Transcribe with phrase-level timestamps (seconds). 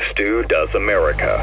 [0.00, 1.38] Stu Does America.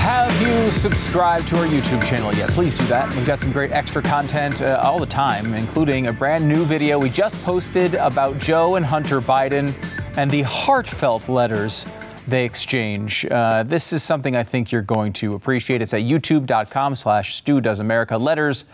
[0.00, 2.48] Have you subscribed to our YouTube channel yet?
[2.50, 3.14] Please do that.
[3.14, 6.98] We've got some great extra content uh, all the time, including a brand new video
[6.98, 9.74] we just posted about Joe and Hunter Biden
[10.16, 11.86] and the heartfelt letters
[12.26, 13.26] they exchange.
[13.30, 15.82] Uh, this is something I think you're going to appreciate.
[15.82, 18.18] It's at youtube.com slash Stu Does America.
[18.18, 18.64] Letters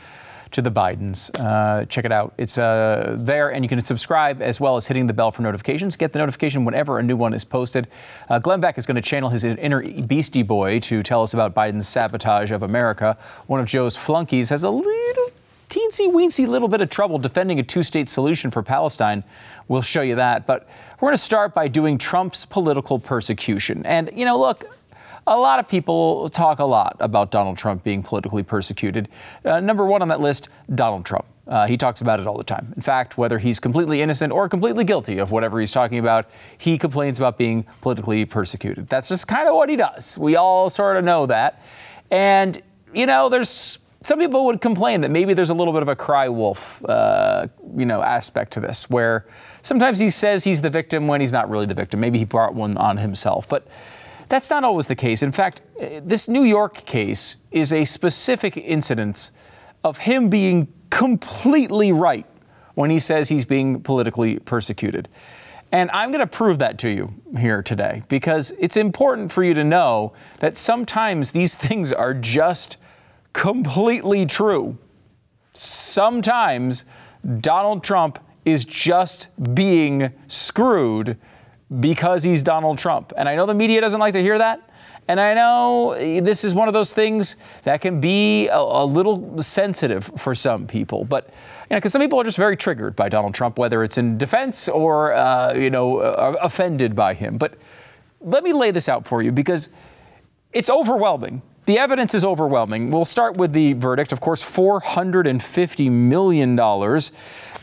[0.54, 1.30] to the Bidens.
[1.38, 2.32] Uh, check it out.
[2.38, 5.96] It's uh, there, and you can subscribe as well as hitting the bell for notifications.
[5.96, 7.88] Get the notification whenever a new one is posted.
[8.28, 11.54] Uh, Glenn Beck is going to channel his inner Beastie Boy to tell us about
[11.54, 13.18] Biden's sabotage of America.
[13.48, 15.28] One of Joe's flunkies has a little
[15.68, 19.24] teensy weensy little bit of trouble defending a two state solution for Palestine.
[19.66, 20.46] We'll show you that.
[20.46, 20.68] But
[21.00, 23.84] we're going to start by doing Trump's political persecution.
[23.84, 24.66] And, you know, look,
[25.26, 29.08] a lot of people talk a lot about Donald Trump being politically persecuted.
[29.44, 31.26] Uh, number one on that list, Donald Trump.
[31.46, 32.72] Uh, he talks about it all the time.
[32.74, 36.78] In fact, whether he's completely innocent or completely guilty of whatever he's talking about, he
[36.78, 38.88] complains about being politically persecuted.
[38.88, 40.16] That's just kind of what he does.
[40.16, 41.62] We all sort of know that.
[42.10, 42.62] And,
[42.94, 45.96] you know, there's some people would complain that maybe there's a little bit of a
[45.96, 49.26] cry wolf, uh, you know, aspect to this, where
[49.62, 52.00] sometimes he says he's the victim when he's not really the victim.
[52.00, 53.48] Maybe he brought one on himself.
[53.48, 53.66] But
[54.28, 55.22] that's not always the case.
[55.22, 59.30] In fact, eh, this New York case is a specific incidence
[59.82, 62.26] of him being completely right
[62.74, 65.08] when he says he's being politically persecuted.
[65.72, 69.54] And I'm going to prove that to you here today because it's important for you
[69.54, 72.76] to know that sometimes these things are just
[73.32, 74.78] completely true.
[75.52, 76.84] Sometimes
[77.38, 81.16] Donald Trump is just being screwed
[81.80, 83.12] because he's Donald Trump.
[83.16, 84.60] And I know the media doesn't like to hear that.
[85.06, 89.42] And I know this is one of those things that can be a, a little
[89.42, 91.04] sensitive for some people.
[91.04, 93.98] But, you know, because some people are just very triggered by Donald Trump, whether it's
[93.98, 97.36] in defense or, uh, you know, uh, offended by him.
[97.36, 97.54] But
[98.20, 99.68] let me lay this out for you because
[100.52, 102.90] it's overwhelming the evidence is overwhelming.
[102.90, 104.12] We'll start with the verdict.
[104.12, 106.58] Of course, $450 million.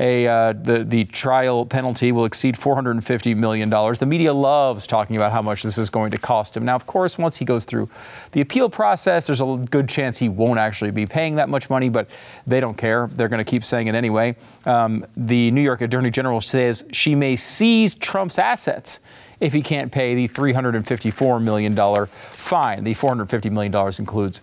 [0.01, 3.69] A, uh, the, the trial penalty will exceed $450 million.
[3.69, 6.65] The media loves talking about how much this is going to cost him.
[6.65, 7.87] Now, of course, once he goes through
[8.31, 11.87] the appeal process, there's a good chance he won't actually be paying that much money,
[11.87, 12.09] but
[12.47, 13.11] they don't care.
[13.13, 14.35] They're going to keep saying it anyway.
[14.65, 19.01] Um, the New York Attorney General says she may seize Trump's assets
[19.39, 22.83] if he can't pay the $354 million fine.
[22.83, 24.41] The $450 million includes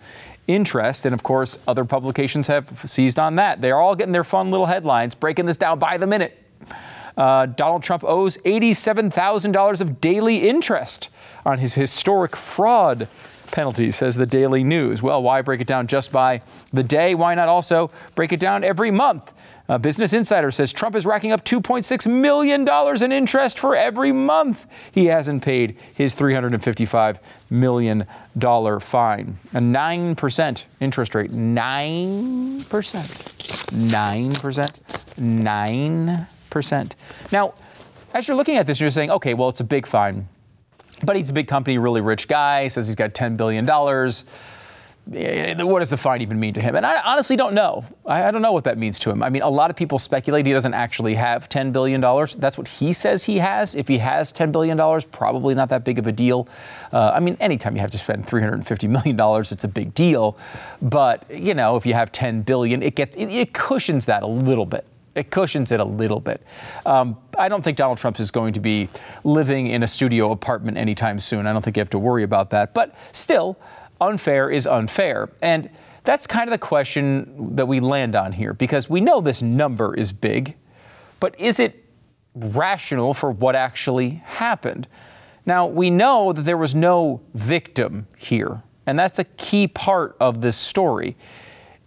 [0.48, 1.06] interest.
[1.06, 3.60] And of course, other publications have seized on that.
[3.60, 6.42] They're all getting their fun little headlines, breaking this down by the minute.
[7.16, 11.10] Uh, Donald Trump owes $87,000 of daily interest
[11.44, 13.08] on his historic fraud
[13.50, 15.02] penalty, says the Daily News.
[15.02, 16.40] Well, why break it down just by
[16.72, 17.14] the day?
[17.14, 19.32] Why not also break it down every month?
[19.82, 22.66] Business Insider says Trump is racking up $2.6 million
[23.02, 27.18] in interest for every month he hasn't paid his $355
[27.50, 29.36] million fine.
[29.52, 31.30] A 9% interest rate.
[31.30, 32.60] 9%.
[35.18, 36.26] 9%.
[36.48, 36.92] 9%.
[37.30, 37.54] Now,
[38.14, 40.28] as you're looking at this, you're saying, okay, well, it's a big fine.
[41.02, 43.66] But he's a big company, really rich guy, says he's got $10 billion
[45.10, 46.76] what does the fine even mean to him?
[46.76, 47.84] And I honestly don't know.
[48.04, 49.22] I, I, don't know what that means to him.
[49.22, 52.00] I mean, a lot of people speculate he doesn't actually have $10 billion.
[52.00, 53.74] That's what he says he has.
[53.74, 54.76] If he has $10 billion,
[55.10, 56.46] probably not that big of a deal.
[56.92, 60.36] Uh, I mean, anytime you have to spend $350 million, it's a big deal.
[60.82, 64.26] But, you know, if you have 10 billion, it, gets, it, it cushions that a
[64.26, 64.84] little bit
[65.18, 66.42] it cushions it a little bit.
[66.86, 68.88] Um, I don't think Donald Trump is going to be
[69.24, 71.46] living in a studio apartment anytime soon.
[71.46, 72.72] I don't think you have to worry about that.
[72.72, 73.58] But still,
[74.00, 75.30] unfair is unfair.
[75.42, 75.70] And
[76.04, 79.94] that's kind of the question that we land on here because we know this number
[79.94, 80.54] is big,
[81.20, 81.84] but is it
[82.34, 84.86] rational for what actually happened?
[85.44, 90.42] Now, we know that there was no victim here, and that's a key part of
[90.42, 91.16] this story.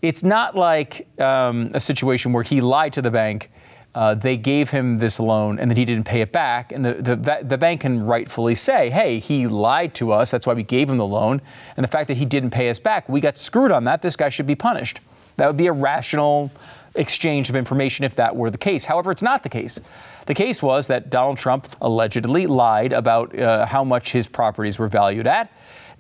[0.01, 3.51] It's not like um, a situation where he lied to the bank
[3.93, 6.71] uh, they gave him this loan and then he didn't pay it back.
[6.71, 10.31] And the, the, the bank can rightfully say, hey, he lied to us.
[10.31, 11.41] That's why we gave him the loan.
[11.75, 14.01] And the fact that he didn't pay us back, we got screwed on that.
[14.01, 15.01] This guy should be punished.
[15.35, 16.51] That would be a rational
[16.95, 18.85] exchange of information if that were the case.
[18.85, 19.79] However, it's not the case.
[20.25, 24.87] The case was that Donald Trump allegedly lied about uh, how much his properties were
[24.87, 25.51] valued at.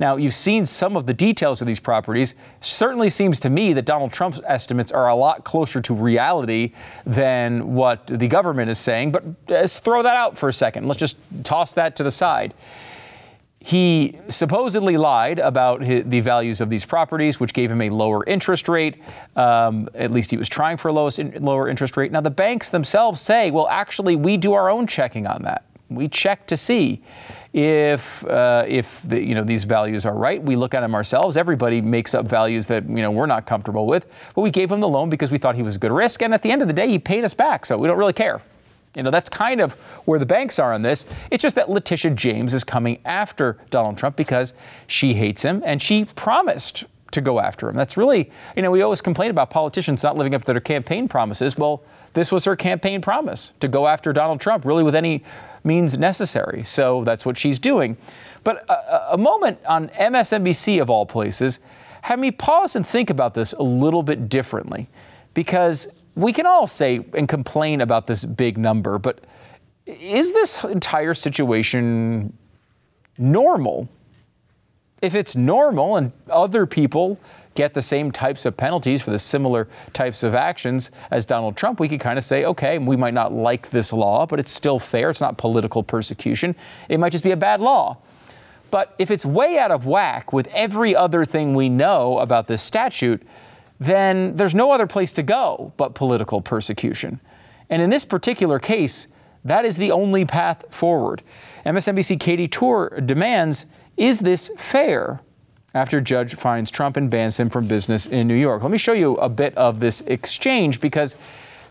[0.01, 2.33] Now, you've seen some of the details of these properties.
[2.59, 6.73] Certainly seems to me that Donald Trump's estimates are a lot closer to reality
[7.05, 9.11] than what the government is saying.
[9.11, 10.87] But let's throw that out for a second.
[10.87, 12.55] Let's just toss that to the side.
[13.59, 18.25] He supposedly lied about his, the values of these properties, which gave him a lower
[18.25, 18.97] interest rate.
[19.35, 22.11] Um, at least he was trying for a lowest in, lower interest rate.
[22.11, 25.63] Now, the banks themselves say, well, actually, we do our own checking on that.
[25.91, 27.03] We check to see
[27.53, 30.41] if uh, if the, you know these values are right.
[30.41, 31.35] We look at them ourselves.
[31.35, 34.79] Everybody makes up values that you know we're not comfortable with, but we gave him
[34.79, 36.67] the loan because we thought he was a good risk, and at the end of
[36.67, 38.41] the day, he paid us back, so we don't really care.
[38.95, 39.73] You know, that's kind of
[40.05, 41.05] where the banks are on this.
[41.29, 44.53] It's just that Letitia James is coming after Donald Trump because
[44.85, 47.75] she hates him and she promised to go after him.
[47.75, 51.07] That's really, you know, we always complain about politicians not living up to their campaign
[51.07, 51.57] promises.
[51.57, 51.83] Well,
[52.13, 55.23] this was her campaign promise to go after Donald Trump, really with any
[55.63, 56.63] means necessary.
[56.63, 57.97] So that's what she's doing.
[58.43, 61.59] But a, a moment on MSNBC, of all places,
[62.03, 64.87] had me pause and think about this a little bit differently.
[65.33, 69.21] Because we can all say and complain about this big number, but
[69.85, 72.37] is this entire situation
[73.17, 73.89] normal?
[75.01, 77.19] If it's normal and other people
[77.53, 81.79] get the same types of penalties for the similar types of actions as Donald Trump,
[81.79, 84.79] we could kind of say, okay, we might not like this law, but it's still
[84.79, 85.09] fair.
[85.09, 86.55] It's not political persecution.
[86.87, 87.97] It might just be a bad law.
[88.69, 92.61] But if it's way out of whack with every other thing we know about this
[92.61, 93.21] statute,
[93.79, 97.19] then there's no other place to go but political persecution.
[97.69, 99.07] And in this particular case,
[99.43, 101.21] that is the only path forward.
[101.65, 103.65] MSNBC Katy Tur demands
[103.97, 105.21] is this fair?
[105.73, 108.61] After judge finds Trump and bans him from business in New York.
[108.61, 111.15] Let me show you a bit of this exchange because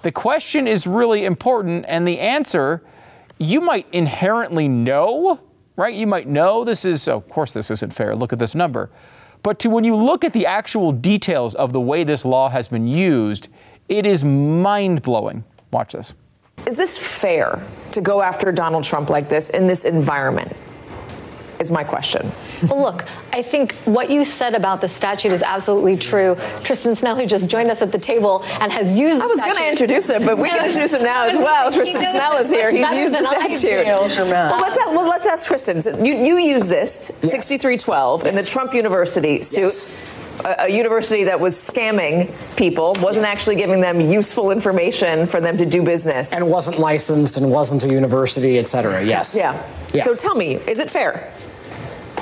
[0.03, 2.83] the question is really important and the answer
[3.39, 5.41] you might inherently know,
[5.77, 5.95] right?
[5.95, 8.15] You might know this is, of course, this isn't fair.
[8.15, 8.91] Look at this number.
[9.43, 12.69] But to when you look at the actual details of the way this law has
[12.69, 13.49] been used,
[13.89, 15.45] it is mind blowing.
[15.71, 16.15] Watch this.
[16.67, 17.63] Is this fair
[17.93, 20.55] to go after Donald Trump like this in this environment?
[21.61, 22.31] Is my question.
[22.69, 26.37] well, look, I think what you said about the statute is absolutely true.
[26.65, 29.21] Tristan Snelly just joined us at the table and has used.
[29.21, 31.71] I was going to introduce him, but we can introduce him now as well.
[31.71, 32.73] Tristan Snell is here.
[32.73, 33.85] He's used the statute.
[33.87, 36.05] Well, let's ask, well, let's ask Tristan.
[36.05, 37.31] You, you use this yes.
[37.31, 38.29] 6312 yes.
[38.29, 39.61] in the Trump University suit.
[39.61, 39.97] Yes.
[40.45, 43.33] A, a, university that was scamming people, wasn't yes.
[43.35, 46.33] actually giving them useful information for them to do business.
[46.33, 49.05] And wasn't licensed and wasn't a university, et cetera.
[49.05, 49.37] Yes.
[49.37, 49.63] Yeah.
[49.93, 50.03] yeah.
[50.03, 51.31] So tell me, is it fair?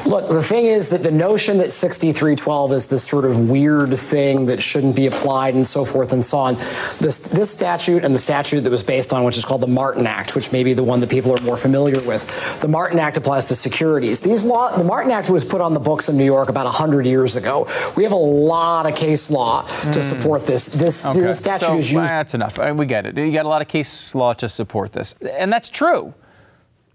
[0.07, 4.47] Look, the thing is that the notion that 6312 is this sort of weird thing
[4.47, 6.55] that shouldn't be applied and so forth and so on,
[7.01, 10.07] this, this statute and the statute that was based on, which is called the Martin
[10.07, 13.17] Act, which may be the one that people are more familiar with, the Martin Act
[13.17, 14.21] applies to securities.
[14.21, 17.07] These law, the Martin Act was put on the books in New York about 100
[17.07, 17.69] years ago.
[17.97, 19.93] We have a lot of case law mm.
[19.93, 20.67] to support this.
[20.67, 21.21] This, okay.
[21.21, 22.09] this statute so, is used.
[22.09, 22.59] That's enough.
[22.59, 23.17] We get it.
[23.17, 25.15] You got a lot of case law to support this.
[25.15, 26.15] And that's true.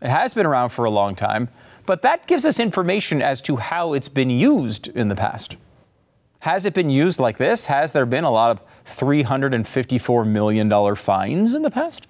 [0.01, 1.49] It has been around for a long time.
[1.85, 5.57] But that gives us information as to how it's been used in the past.
[6.39, 7.67] Has it been used like this?
[7.67, 12.07] Has there been a lot of $354 million fines in the past?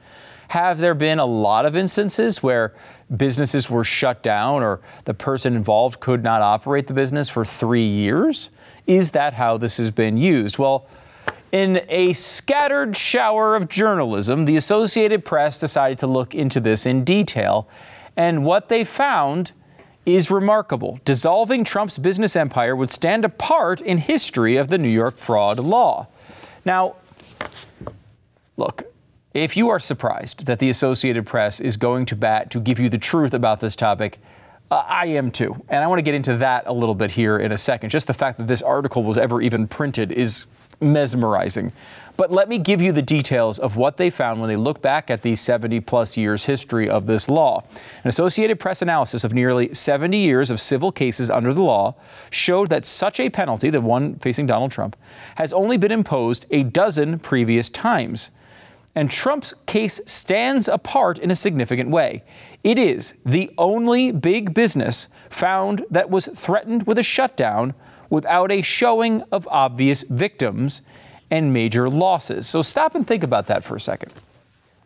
[0.50, 2.74] Have there been a lot of instances where
[3.16, 7.86] businesses were shut down or the person involved could not operate the business for three
[7.86, 8.50] years?
[8.86, 10.58] Is that how this has been used?
[10.58, 10.88] Well,
[11.52, 17.04] in a scattered shower of journalism, the Associated Press decided to look into this in
[17.04, 17.68] detail.
[18.16, 19.52] And what they found
[20.06, 21.00] is remarkable.
[21.06, 26.08] Dissolving Trump's business empire would stand apart in history of the New York fraud law.
[26.66, 26.96] Now,
[28.58, 28.84] look,
[29.34, 32.90] if you are surprised that the Associated Press is going to bat to give you
[32.90, 34.20] the truth about this topic,
[34.70, 35.64] uh, I am too.
[35.70, 37.90] And I want to get into that a little bit here in a second.
[37.90, 40.46] Just the fact that this article was ever even printed is
[40.82, 41.72] mesmerizing.
[42.16, 45.10] But let me give you the details of what they found when they look back
[45.10, 47.64] at the 70 plus years history of this law.
[48.04, 51.96] An Associated Press analysis of nearly 70 years of civil cases under the law
[52.30, 54.96] showed that such a penalty, the one facing Donald Trump,
[55.38, 58.30] has only been imposed a dozen previous times.
[58.96, 62.24] And Trump's case stands apart in a significant way.
[62.64, 67.74] It is the only big business found that was threatened with a shutdown
[68.14, 70.84] without a showing of obvious victims
[71.32, 72.48] and major losses.
[72.48, 74.14] So stop and think about that for a second.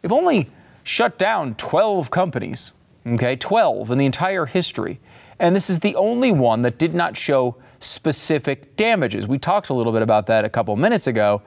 [0.02, 0.48] They've only
[0.84, 2.72] shut down 12 companies,
[3.06, 5.02] okay, 12 in the entire history.
[5.40, 9.28] And this is the only one that did not show specific damages.
[9.28, 11.42] We talked a little bit about that a couple minutes ago.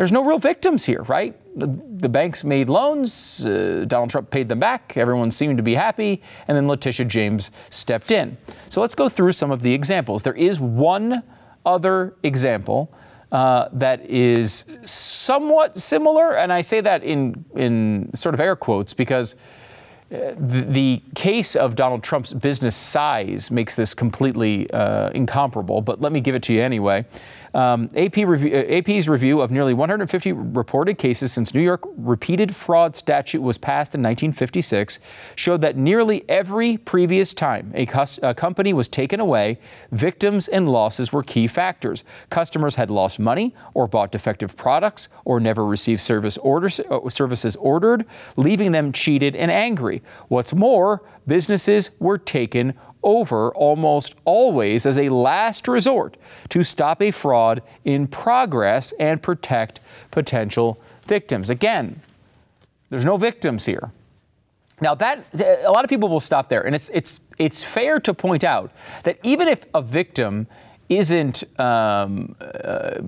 [0.00, 1.36] There's no real victims here, right?
[1.54, 5.74] The, the banks made loans, uh, Donald Trump paid them back, everyone seemed to be
[5.74, 8.38] happy, and then Letitia James stepped in.
[8.70, 10.22] So let's go through some of the examples.
[10.22, 11.22] There is one
[11.66, 12.90] other example.
[13.30, 18.94] Uh, that is somewhat similar, and I say that in in sort of air quotes
[18.94, 19.36] because
[20.12, 25.80] uh, the, the, case of Donald Trump's business size makes this completely uh, incomparable.
[25.82, 27.04] But let me give it to you anyway.
[27.52, 32.54] Um, AP review, uh, AP's review of nearly 150 reported cases since New York repeated
[32.54, 35.00] fraud statute was passed in 1956
[35.34, 39.58] showed that nearly every previous time a, cus- a company was taken away,
[39.90, 42.04] victims and losses were key factors.
[42.30, 47.56] Customers had lost money or bought defective products or never received service orders, uh, services
[47.56, 48.04] ordered,
[48.36, 50.02] leaving them cheated and angry.
[50.28, 56.16] What's more, businesses were taken over almost always as a last resort
[56.48, 59.80] to stop a fraud in progress and protect
[60.10, 61.50] potential victims.
[61.50, 62.00] Again,
[62.88, 63.92] there's no victims here.
[64.80, 65.24] Now that
[65.64, 68.72] a lot of people will stop there, and it's it's it's fair to point out
[69.04, 70.46] that even if a victim
[70.88, 73.00] isn't um, uh,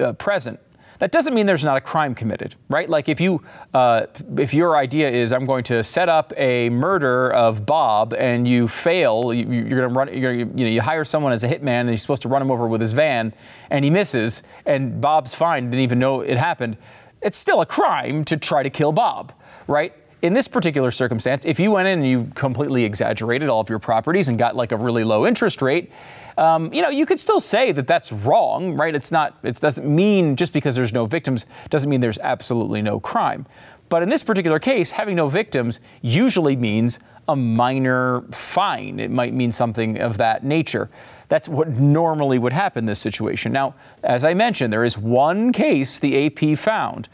[0.00, 0.60] uh, present
[0.98, 2.88] that doesn't mean there's not a crime committed, right?
[2.88, 7.32] Like if you, uh, if your idea is I'm going to set up a murder
[7.32, 11.04] of Bob and you fail, you, are going to run, you're, you know, you hire
[11.04, 13.32] someone as a hitman and you're supposed to run him over with his van,
[13.70, 16.76] and he misses, and Bob's fine, didn't even know it happened.
[17.22, 19.32] It's still a crime to try to kill Bob,
[19.66, 19.92] right?
[20.20, 23.78] in this particular circumstance, if you went in and you completely exaggerated all of your
[23.78, 25.92] properties and got like a really low interest rate,
[26.38, 28.94] um, you know, you could still say that that's wrong, right?
[28.94, 33.00] It's not, it doesn't mean just because there's no victims doesn't mean there's absolutely no
[33.00, 33.44] crime.
[33.88, 39.00] But in this particular case, having no victims usually means a minor fine.
[39.00, 40.88] It might mean something of that nature.
[41.28, 43.52] That's what normally would happen in this situation.
[43.52, 47.08] Now, as I mentioned, there is one case the AP found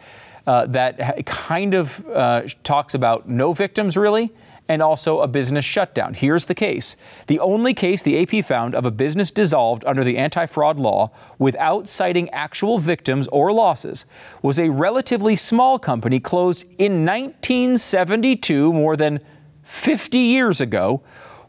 [0.46, 4.32] uh, that kind of uh, talks about no victims really
[4.68, 6.14] and also a business shutdown.
[6.14, 10.16] Here's the case the only case the AP found of a business dissolved under the
[10.16, 14.06] anti fraud law without citing actual victims or losses
[14.42, 19.20] was a relatively small company closed in 1972, more than
[19.62, 21.02] 50 years ago,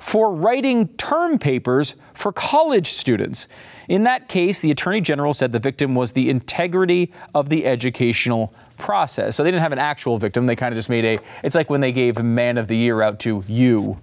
[0.05, 3.47] for writing term papers for college students.
[3.87, 8.53] In that case, the Attorney General said the victim was the integrity of the educational
[8.77, 9.35] process.
[9.35, 10.45] So they didn't have an actual victim.
[10.45, 13.01] They kind of just made a, it's like when they gave Man of the Year
[13.01, 13.99] out to you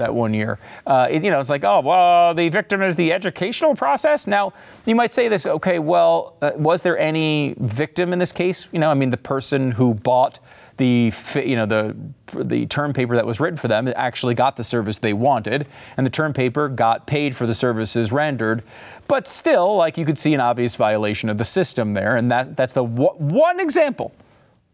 [0.00, 0.58] that one year.
[0.86, 4.26] Uh, it, you know, it's like, oh, well, the victim is the educational process.
[4.26, 4.52] Now,
[4.84, 8.68] you might say this, okay, well, uh, was there any victim in this case?
[8.72, 10.40] You know, I mean, the person who bought
[10.80, 11.94] the you know the
[12.34, 15.66] the term paper that was written for them actually got the service they wanted,
[15.96, 18.62] and the term paper got paid for the services rendered.
[19.06, 22.56] But still, like you could see an obvious violation of the system there, and that
[22.56, 24.12] that's the one example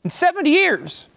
[0.04, 1.09] in 70 years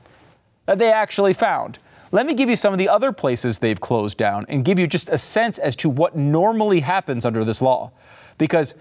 [0.65, 1.77] that they actually found.
[2.11, 4.87] Let me give you some of the other places they've closed down and give you
[4.87, 7.91] just a sense as to what normally happens under this law.
[8.37, 8.73] Because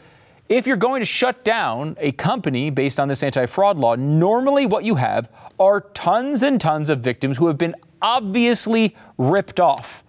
[0.48, 4.64] if you're going to shut down a company based on this anti fraud law, normally
[4.64, 10.04] what you have are tons and tons of victims who have been obviously ripped off.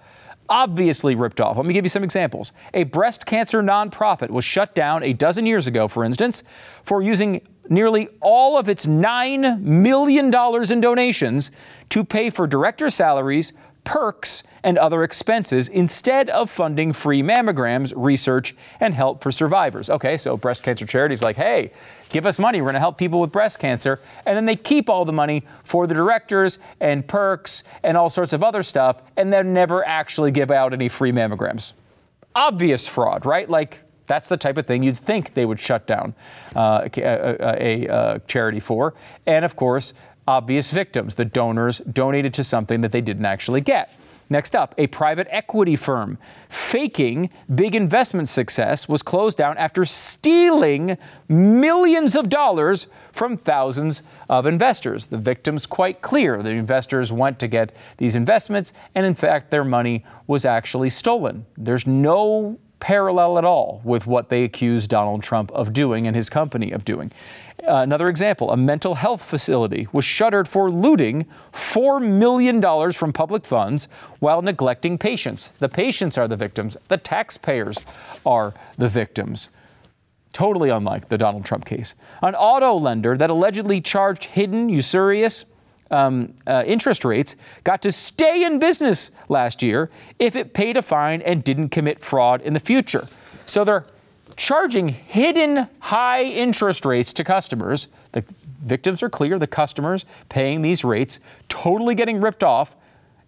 [0.47, 1.57] Obviously ripped off.
[1.57, 2.53] Let me give you some examples.
[2.73, 6.43] A breast cancer nonprofit was shut down a dozen years ago, for instance,
[6.83, 11.51] for using nearly all of its $9 million in donations
[11.89, 18.55] to pay for director salaries, perks, and other expenses instead of funding free mammograms, research,
[18.79, 19.89] and help for survivors.
[19.89, 21.71] Okay, so breast cancer charities like, hey,
[22.09, 24.01] give us money, we're going to help people with breast cancer.
[24.25, 28.33] And then they keep all the money for the directors and perks and all sorts
[28.33, 31.73] of other stuff, and then never actually give out any free mammograms.
[32.35, 33.49] Obvious fraud, right?
[33.49, 36.15] Like, that's the type of thing you'd think they would shut down
[36.55, 38.95] uh, a, a, a, charity for.
[39.27, 39.93] And of course,
[40.27, 41.15] obvious victims.
[41.15, 43.95] The donors donated to something that they didn't actually get.
[44.31, 50.97] Next up, a private equity firm faking big investment success was closed down after stealing
[51.27, 55.07] millions of dollars from thousands of investors.
[55.07, 56.43] The victim's quite clear.
[56.43, 61.47] The investors went to get these investments, and in fact, their money was actually stolen.
[61.57, 66.29] There's no parallel at all with what they accused Donald Trump of doing and his
[66.29, 67.11] company of doing.
[67.67, 73.45] Uh, another example a mental health facility was shuttered for looting $4 million from public
[73.45, 73.87] funds
[74.19, 75.49] while neglecting patients.
[75.49, 77.85] The patients are the victims, the taxpayers
[78.25, 79.49] are the victims.
[80.31, 81.95] Totally unlike the Donald Trump case.
[82.21, 85.45] An auto lender that allegedly charged hidden, usurious,
[85.91, 90.81] um, uh, interest rates got to stay in business last year if it paid a
[90.81, 93.07] fine and didn't commit fraud in the future.
[93.45, 93.85] So they're
[94.35, 97.87] charging hidden high interest rates to customers.
[98.11, 98.23] The
[98.63, 102.75] victims are clear the customers paying these rates, totally getting ripped off,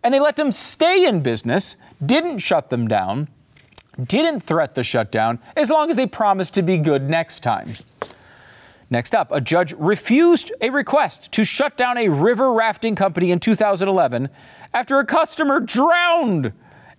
[0.04, 3.28] and they let them stay in business, didn't shut them down,
[4.02, 7.74] didn't threat the shutdown, as long as they promised to be good next time.
[8.92, 13.40] Next up, a judge refused a request to shut down a river rafting company in
[13.40, 14.28] 2011
[14.74, 16.52] after a customer drowned.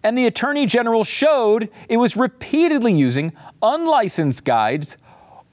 [0.03, 4.97] And the attorney general showed it was repeatedly using unlicensed guides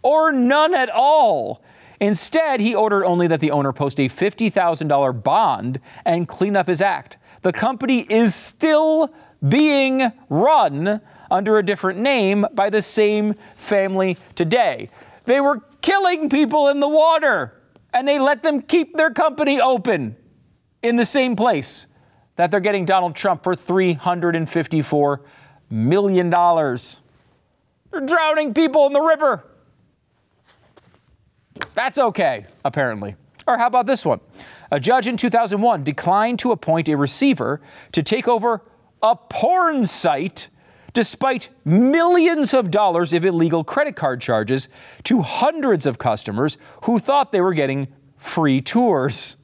[0.01, 1.61] or none at all.
[1.99, 6.81] Instead, he ordered only that the owner post a $50,000 bond and clean up his
[6.81, 7.17] act.
[7.41, 9.13] The company is still
[9.45, 14.89] being run under a different name by the same family today.
[15.25, 17.53] They were killing people in the water
[17.93, 20.15] and they let them keep their company open
[20.81, 21.87] in the same place
[22.35, 25.19] that they're getting Donald Trump for $354
[25.69, 26.29] million.
[26.29, 29.43] They're drowning people in the river.
[31.73, 33.15] That's okay, apparently.
[33.47, 34.21] Or how about this one?
[34.71, 37.59] A judge in 2001 declined to appoint a receiver
[37.91, 38.61] to take over
[39.01, 40.49] a porn site
[40.93, 44.69] despite millions of dollars of illegal credit card charges
[45.03, 49.37] to hundreds of customers who thought they were getting free tours.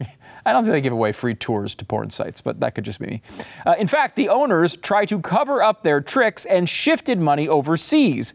[0.46, 2.98] I don't think they give away free tours to porn sites, but that could just
[2.98, 3.22] be me.
[3.66, 8.34] Uh, in fact, the owners tried to cover up their tricks and shifted money overseas.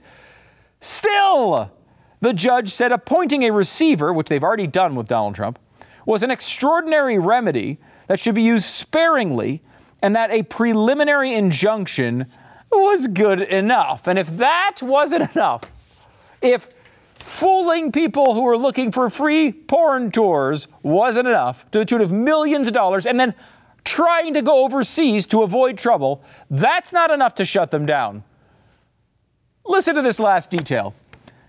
[0.80, 1.72] Still,
[2.22, 5.60] the judge said appointing a receiver, which they've already done with Donald Trump,
[6.06, 9.62] was an extraordinary remedy that should be used sparingly
[10.02, 12.26] and that a preliminary injunction
[12.72, 14.08] was good enough.
[14.08, 15.72] And if that wasn't enough,
[16.42, 16.68] if
[17.16, 22.12] fooling people who were looking for free porn tours wasn't enough to the tune of
[22.12, 23.34] millions of dollars and then
[23.84, 28.24] trying to go overseas to avoid trouble, that's not enough to shut them down.
[29.66, 30.94] Listen to this last detail.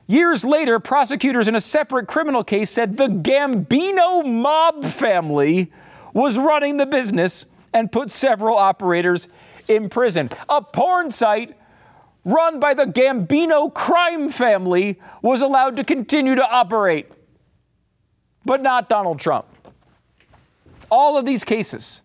[0.06, 5.70] Years later, prosecutors in a separate criminal case said the Gambino mob family
[6.14, 9.28] was running the business and put several operators
[9.68, 10.30] in prison.
[10.48, 11.56] A porn site
[12.24, 17.10] run by the Gambino crime family was allowed to continue to operate,
[18.44, 19.46] but not Donald Trump.
[20.90, 22.02] All of these cases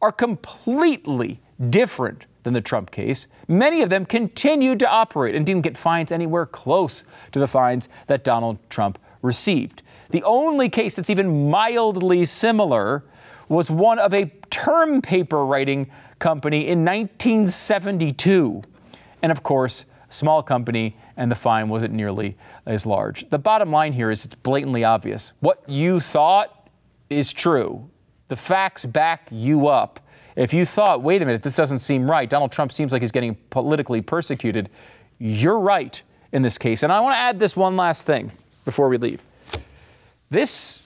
[0.00, 3.26] are completely different than the Trump case.
[3.48, 7.88] Many of them continued to operate and didn't get fines anywhere close to the fines
[8.06, 9.82] that Donald Trump received.
[10.10, 13.04] The only case that's even mildly similar
[13.48, 18.62] was one of a term paper writing company in 1972.
[19.22, 23.28] And of course, small company and the fine wasn't nearly as large.
[23.30, 25.32] The bottom line here is it's blatantly obvious.
[25.40, 26.68] What you thought
[27.08, 27.88] is true.
[28.28, 30.00] The facts back you up.
[30.34, 33.12] If you thought, wait a minute, this doesn't seem right, Donald Trump seems like he's
[33.12, 34.68] getting politically persecuted,
[35.18, 36.02] you're right
[36.32, 36.82] in this case.
[36.82, 38.30] And I want to add this one last thing
[38.66, 39.22] before we leave.
[40.28, 40.85] This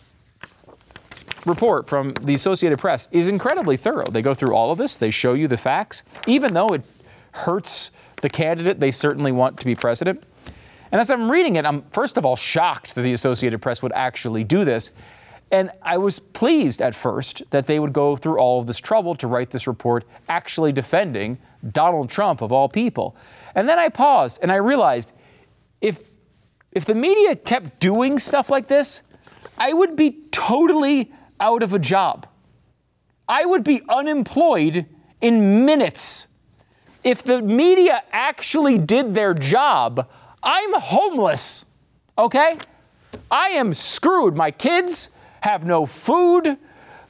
[1.46, 4.10] report from the Associated Press is incredibly thorough.
[4.10, 6.82] They go through all of this, they show you the facts, even though it
[7.32, 10.22] hurts the candidate they certainly want to be president.
[10.92, 13.92] And as I'm reading it, I'm first of all shocked that the Associated Press would
[13.92, 14.92] actually do this.
[15.52, 19.14] And I was pleased at first that they would go through all of this trouble
[19.16, 23.16] to write this report actually defending Donald Trump of all people.
[23.54, 25.12] And then I paused and I realized
[25.80, 26.10] if
[26.72, 29.02] if the media kept doing stuff like this,
[29.58, 32.26] I would be totally out of a job.
[33.28, 34.86] I would be unemployed
[35.20, 36.26] in minutes.
[37.02, 40.08] If the media actually did their job,
[40.42, 41.64] I'm homeless.
[42.18, 42.58] Okay?
[43.30, 44.36] I am screwed.
[44.36, 45.10] My kids
[45.42, 46.58] have no food.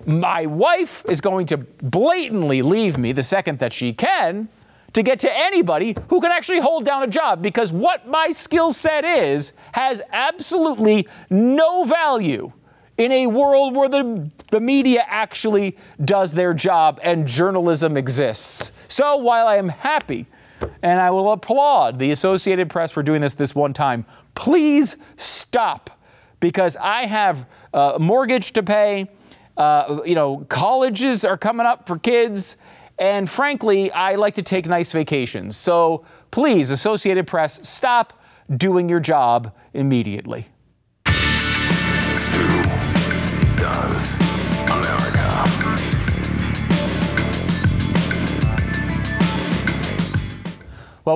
[0.07, 4.49] My wife is going to blatantly leave me the second that she can
[4.93, 8.73] to get to anybody who can actually hold down a job because what my skill
[8.73, 12.53] set is has absolutely no value
[13.01, 18.73] in a world where the, the media actually does their job and journalism exists.
[18.89, 20.27] So while I am happy
[20.83, 25.99] and I will applaud the Associated Press for doing this this one time, please stop
[26.41, 29.09] because I have a mortgage to pay.
[29.57, 32.59] Uh, you know, colleges are coming up for kids.
[32.99, 35.57] And frankly, I like to take nice vacations.
[35.57, 38.23] So please, Associated Press, stop
[38.55, 40.49] doing your job immediately.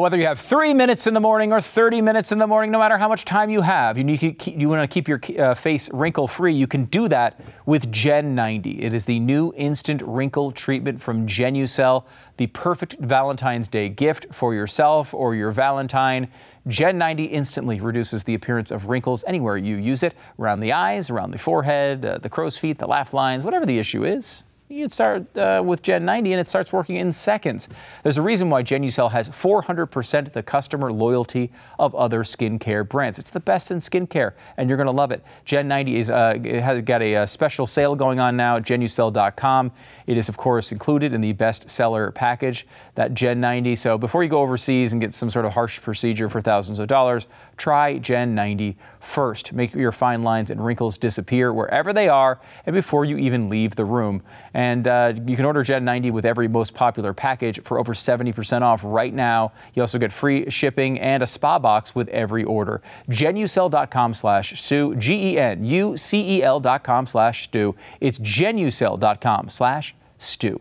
[0.00, 2.78] Whether you have three minutes in the morning or 30 minutes in the morning, no
[2.78, 5.90] matter how much time you have, you, keep, you want to keep your uh, face
[5.92, 8.82] wrinkle free, you can do that with Gen 90.
[8.82, 12.04] It is the new instant wrinkle treatment from Genucel,
[12.38, 16.28] the perfect Valentine's Day gift for yourself or your Valentine.
[16.66, 21.10] Gen 90 instantly reduces the appearance of wrinkles anywhere you use it around the eyes,
[21.10, 24.88] around the forehead, uh, the crow's feet, the laugh lines, whatever the issue is you
[24.88, 27.68] start uh, with Gen 90 and it starts working in seconds.
[28.02, 33.18] There's a reason why Genucel has 400% the customer loyalty of other skincare brands.
[33.18, 35.22] It's the best in skincare, and you're going to love it.
[35.44, 38.62] Gen 90 is uh, has got a, a, uh, special sale going on now at
[38.62, 39.70] genucel.com.
[40.06, 43.74] It is, of course, included in the bestseller package, that Gen 90.
[43.74, 46.88] So before you go overseas and get some sort of harsh procedure for thousands of
[46.88, 49.52] dollars, try Gen 90 first.
[49.52, 53.76] Make your fine lines and wrinkles disappear wherever they are and before you even leave
[53.76, 54.22] the room.
[54.52, 58.62] And uh, you can order Gen 90 with every most popular package for over 70%
[58.62, 59.52] off right now.
[59.74, 62.82] You also get free shipping and a spa box with every order.
[63.10, 67.74] Genucel.com slash Stu, G-E-N-U-C-E-L dot com slash Stu.
[68.00, 70.60] It's Genucel.com slash Stu.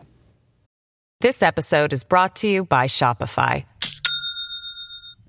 [1.22, 3.66] This episode is brought to you by Shopify.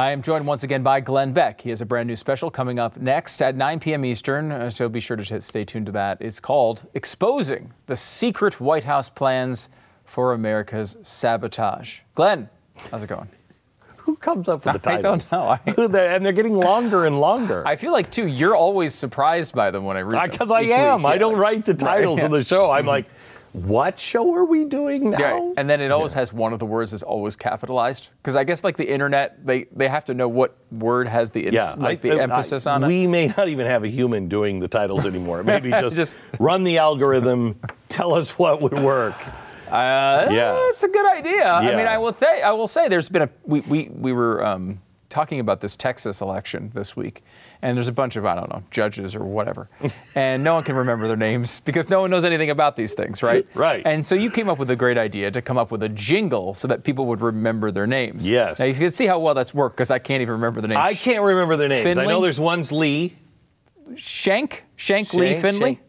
[0.00, 1.60] I am joined once again by Glenn Beck.
[1.60, 4.02] He has a brand new special coming up next at 9 p.m.
[4.02, 6.22] Eastern, uh, so be sure to stay tuned to that.
[6.22, 9.68] It's called Exposing the Secret White House Plans
[10.06, 12.00] for America's Sabotage.
[12.14, 12.48] Glenn,
[12.90, 13.28] how's it going?
[13.98, 15.30] Who comes up with the titles?
[15.34, 15.98] I don't know.
[15.98, 17.62] and they're getting longer and longer.
[17.68, 20.30] I feel like, too, you're always surprised by them when I read them.
[20.30, 21.04] Because I am.
[21.04, 22.24] I don't write the titles right, yeah.
[22.24, 22.70] of the show.
[22.70, 22.88] I'm mm-hmm.
[22.88, 23.06] like,
[23.52, 25.18] what show are we doing now?
[25.18, 26.20] Yeah, and then it always yeah.
[26.20, 29.64] has one of the words is always capitalized because I guess like the internet, they
[29.74, 32.66] they have to know what word has the inf- yeah, like I, the I, emphasis
[32.66, 32.86] I, on it.
[32.86, 35.42] We may not even have a human doing the titles anymore.
[35.50, 37.58] Maybe just, just run the algorithm,
[37.88, 39.16] tell us what would work.
[39.66, 41.44] Uh, yeah, it's a good idea.
[41.44, 41.54] Yeah.
[41.54, 44.44] I mean, I will say I will say there's been a we we we were.
[44.44, 47.22] Um, talking about this Texas election this week,
[47.60, 49.68] and there's a bunch of I don't know judges or whatever,
[50.14, 53.22] and no one can remember their names because no one knows anything about these things,
[53.22, 53.46] right?
[53.54, 53.82] right.
[53.84, 56.54] And so you came up with a great idea to come up with a jingle
[56.54, 58.30] so that people would remember their names.
[58.30, 58.58] Yes.
[58.58, 60.80] Now you can see how well that's worked because I can't even remember the names.
[60.80, 61.82] I can't remember their names.
[61.82, 62.04] Finley?
[62.04, 63.16] I know there's one's Lee.
[63.96, 65.74] Shank, Shank, Shank Lee Finley.
[65.74, 65.86] Shank.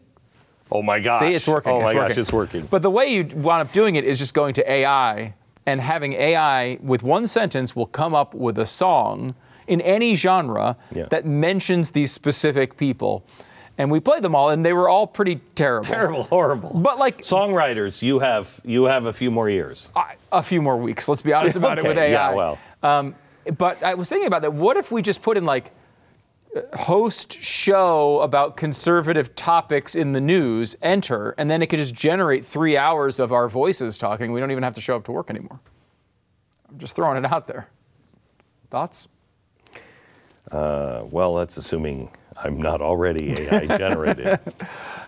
[0.72, 1.20] Oh my gosh.
[1.20, 1.72] See, it's working.
[1.72, 2.08] Oh it's my working.
[2.08, 2.66] gosh, it's working.
[2.66, 5.34] But the way you wound up doing it is just going to AI
[5.66, 9.34] and having AI with one sentence will come up with a song
[9.66, 11.06] in any genre yeah.
[11.06, 13.24] that mentions these specific people.
[13.78, 15.84] And we played them all, and they were all pretty terrible.
[15.84, 16.70] Terrible, horrible.
[16.74, 19.90] But like songwriters, you have you have a few more years.
[20.30, 21.08] a few more weeks.
[21.08, 22.10] Let's be honest about okay, it with AI.
[22.10, 22.58] Yeah, well.
[22.82, 23.14] Um,
[23.56, 24.52] but I was thinking about that.
[24.52, 25.70] What if we just put in like
[26.74, 32.44] host show about conservative topics in the news, enter, and then it could just generate
[32.44, 34.32] three hours of our voices talking.
[34.32, 35.60] We don't even have to show up to work anymore.
[36.68, 37.68] I'm just throwing it out there.
[38.70, 39.08] Thoughts?
[40.50, 44.26] Uh, well, that's assuming I'm not already AI generated.
[44.26, 44.36] yeah,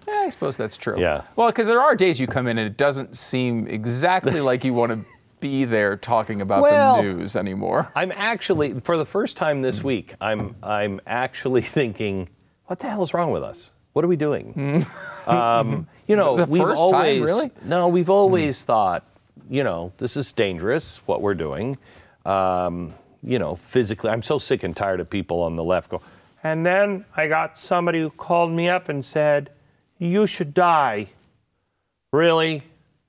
[0.09, 0.99] I suppose that's true.
[0.99, 1.23] Yeah.
[1.37, 4.73] Well, because there are days you come in and it doesn't seem exactly like you
[4.75, 5.05] want to
[5.45, 7.93] be there talking about well, the news anymore.
[7.95, 12.31] I'm actually, for the first time this week, I'm I'm actually thinking,
[12.65, 13.75] what the hell is wrong with us?
[13.93, 14.87] What are we doing?
[15.27, 17.51] um, you know, the we've first always time, really?
[17.63, 18.65] no, we've always mm.
[18.65, 19.05] thought,
[19.51, 21.03] you know, this is dangerous.
[21.05, 21.77] What we're doing.
[22.25, 24.11] Um, you know, physically.
[24.11, 26.01] I'm so sick and tired of people on the left go.
[26.43, 29.51] And then I got somebody who called me up and said,
[29.99, 31.09] "You should die."
[32.13, 32.63] Really?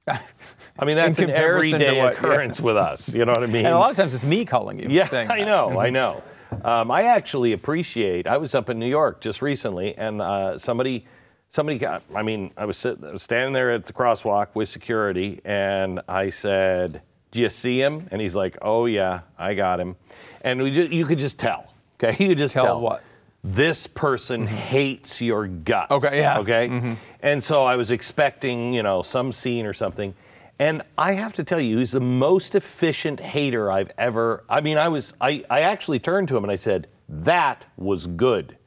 [0.07, 2.65] I mean, that's an everyday what, occurrence yeah.
[2.65, 3.13] with us.
[3.13, 3.65] You know what I mean?
[3.65, 4.87] And a lot of times it's me calling you.
[4.89, 6.23] Yeah, I know, I know.
[6.63, 8.27] Um, I actually appreciate.
[8.27, 11.05] I was up in New York just recently, and uh, somebody,
[11.49, 12.03] somebody got.
[12.15, 16.01] I mean, I was, sit, I was standing there at the crosswalk with security, and
[16.07, 19.95] I said, "Do you see him?" And he's like, "Oh yeah, I got him."
[20.41, 21.73] and just, you could just tell.
[22.01, 22.81] Okay, you could just tell, tell.
[22.81, 23.03] what
[23.45, 24.55] this person mm-hmm.
[24.55, 25.91] hates your guts.
[25.91, 26.39] Okay, yeah.
[26.39, 26.93] Okay, mm-hmm.
[27.21, 30.15] and so I was expecting, you know, some scene or something.
[30.57, 34.43] And I have to tell you, he's the most efficient hater I've ever.
[34.49, 35.13] I mean, I was.
[35.21, 38.57] I, I actually turned to him and I said, "That was good."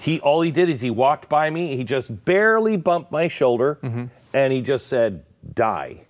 [0.00, 1.76] he all he did is he walked by me.
[1.76, 4.06] He just barely bumped my shoulder, mm-hmm.
[4.32, 6.06] and he just said, "Die."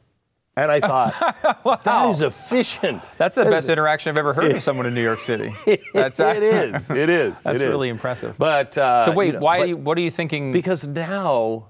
[0.56, 1.14] And I thought,
[1.64, 1.80] wow.
[1.82, 3.02] that is efficient.
[3.16, 5.54] That's the That best is- interaction I've ever heard from someone in New York City.
[5.94, 6.90] That's it is.
[6.90, 7.42] It is.
[7.42, 7.70] That's it is.
[7.70, 8.36] really impressive.
[8.36, 9.72] But uh, so wait, you know, why?
[9.72, 10.52] but- what are you thinking?
[10.52, 11.68] Because now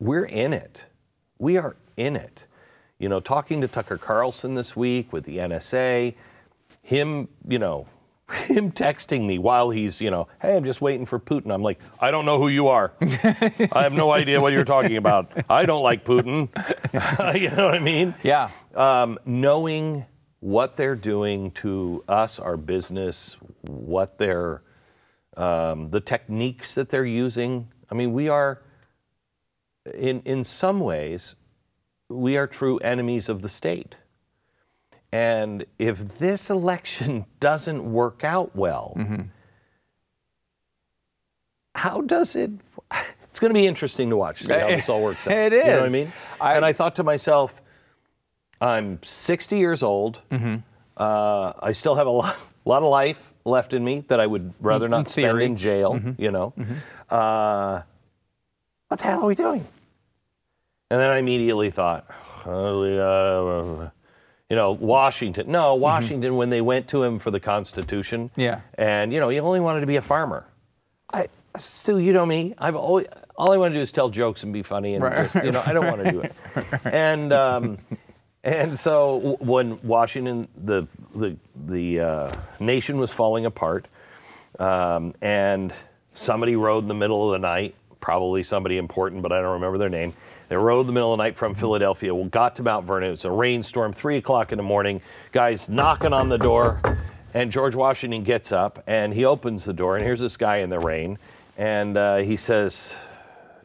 [0.00, 0.86] we're in it.
[1.38, 2.46] We are in it.
[2.98, 6.14] You know, talking to Tucker Carlson this week with the NSA,
[6.82, 7.86] him, you know,
[8.46, 11.52] him texting me while he's, you know, hey, I'm just waiting for Putin.
[11.52, 12.92] I'm like, I don't know who you are.
[13.00, 15.30] I have no idea what you're talking about.
[15.50, 16.48] I don't like Putin.
[17.40, 18.14] you know what I mean?
[18.22, 18.50] yeah.
[18.74, 20.06] um, knowing
[20.40, 24.62] what they're doing to us, our business, what they're,
[25.36, 27.68] um, the techniques that they're using.
[27.90, 28.62] I mean, we are,
[29.92, 31.36] in in some ways,
[32.08, 33.96] we are true enemies of the state.
[35.14, 38.96] And if this election doesn't work out well,
[41.74, 42.50] how does it?
[43.30, 44.44] It's going to be interesting to watch.
[44.44, 45.52] See how this all works out.
[45.52, 46.12] It You know what I mean?
[46.40, 47.60] I- and I thought to myself,
[48.60, 50.22] I'm 60 years old.
[50.30, 50.56] Mm-hmm.
[50.96, 54.54] Uh, I still have a lot, lot of life left in me that I would
[54.60, 55.46] rather not spend theory.
[55.46, 55.94] in jail.
[55.94, 56.22] Mm-hmm.
[56.22, 56.52] You know,
[57.10, 57.82] uh,
[58.86, 59.66] what the hell are we doing?
[60.92, 62.06] And then I immediately thought,
[62.46, 62.84] oh,
[63.78, 63.90] yeah, uh,
[64.50, 65.50] you know, Washington.
[65.50, 66.36] No, Washington.
[66.36, 68.40] When they went to him for the Constitution, Mm-hmm.
[68.40, 68.60] Yeah.
[68.76, 70.46] and you know, he only wanted to be a farmer.
[71.12, 71.28] I
[71.58, 72.54] still, you know me.
[72.58, 75.30] I've always all I want to do is tell jokes and be funny, and Right.
[75.30, 76.32] just, you know, I don't want to do it.
[76.84, 77.78] And um,
[78.42, 83.86] and so when Washington, the the the uh, nation was falling apart,
[84.58, 85.72] um, and
[86.14, 89.78] somebody rode in the middle of the night, probably somebody important, but I don't remember
[89.78, 90.12] their name.
[90.54, 93.08] They rode in the middle of the night from Philadelphia, well, got to Mount Vernon.
[93.08, 95.00] It was a rainstorm, three o'clock in the morning.
[95.32, 96.80] Guys knocking on the door,
[97.34, 100.70] and George Washington gets up and he opens the door, and here's this guy in
[100.70, 101.18] the rain,
[101.58, 102.94] and uh, he says,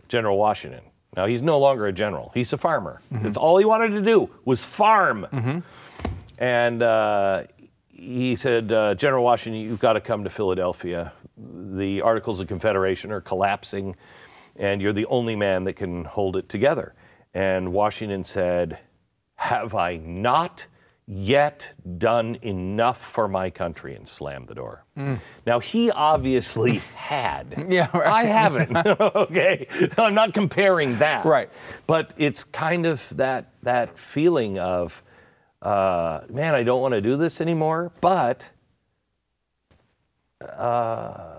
[0.08, 0.82] General Washington.
[1.16, 3.02] Now he's no longer a general; he's a farmer.
[3.12, 5.28] That's all he wanted to do was farm.
[6.40, 7.44] And uh,
[7.92, 11.14] he said, uh, General Washington, you've got to come to Philadelphia.
[11.38, 13.96] The Articles of Confederation are collapsing,
[14.60, 16.94] and you're the only man that can hold it together.
[17.34, 18.80] And Washington said,
[19.36, 20.66] Have I not
[21.08, 23.96] yet done enough for my country?
[23.96, 24.84] And slammed the door.
[25.46, 27.66] Now, he obviously had.
[27.70, 28.08] Yeah, right.
[28.08, 28.76] I haven't.
[29.00, 29.66] okay.
[29.98, 31.26] I'm not comparing that.
[31.26, 31.50] Right.
[31.88, 35.02] But it's kind of that, that feeling of,
[35.62, 38.50] uh, man, I don't want to do this anymore, but
[40.42, 41.39] uh,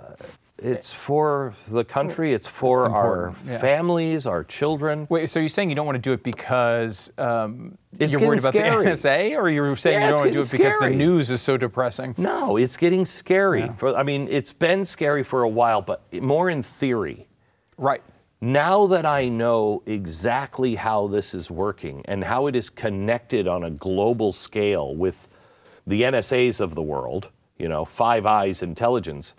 [0.62, 3.58] it's for the country, it's for It's our yeah.
[3.58, 5.06] families, our children.
[5.10, 8.52] Wait, so you're saying you don't want to do it because um, you're worried about
[8.52, 8.84] getting the.
[8.90, 11.30] NSA, or you're saying Yeah, you don't want to do it getting because the news
[11.30, 12.14] is so depressing?
[12.18, 13.68] No, it's getting scary.
[13.76, 17.26] For I mean, it's been scary for a while, but more in theory.
[17.78, 18.02] Right.
[18.42, 23.64] Now that I know exactly how this is working and how it is connected on
[23.64, 25.28] a global scale with
[25.86, 29.34] the NSAs of the world, you know, Five Eyes intelligence,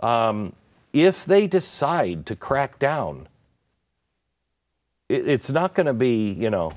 [0.00, 0.52] um,
[0.92, 3.28] if they decide to crack down,
[5.08, 6.72] it, it's not going to be, you know,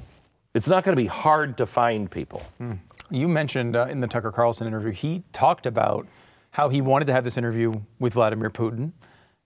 [0.54, 2.44] it's not going to be hard to find people.
[3.10, 6.08] You mentioned uh, in the Tucker Carlson interview, he talked about
[6.52, 8.92] how he wanted to have this interview with Vladimir Putin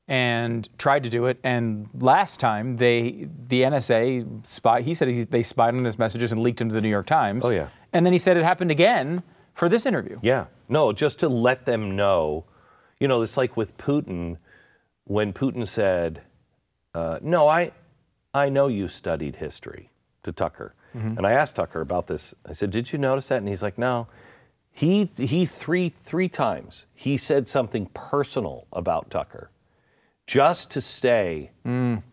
[0.07, 1.39] and tried to do it.
[1.43, 4.81] And last time, they the NSA spy.
[4.81, 7.45] He said he, they spied on his messages and leaked into the New York Times.
[7.45, 7.67] Oh, yeah.
[7.91, 10.19] And then he said it happened again for this interview.
[10.21, 10.45] Yeah.
[10.67, 12.45] No, just to let them know.
[12.99, 14.38] You know, it's like with Putin,
[15.06, 16.21] when Putin said,
[16.93, 17.71] uh, No, I,
[18.34, 19.89] I know you studied history
[20.23, 20.75] to Tucker.
[21.17, 22.36] And I asked Tucker about this.
[22.47, 23.38] I said, Did you notice that?
[23.38, 24.08] And he's like, No.
[24.71, 29.51] He, he three, three times, he said something personal about Tucker
[30.25, 31.51] just to say,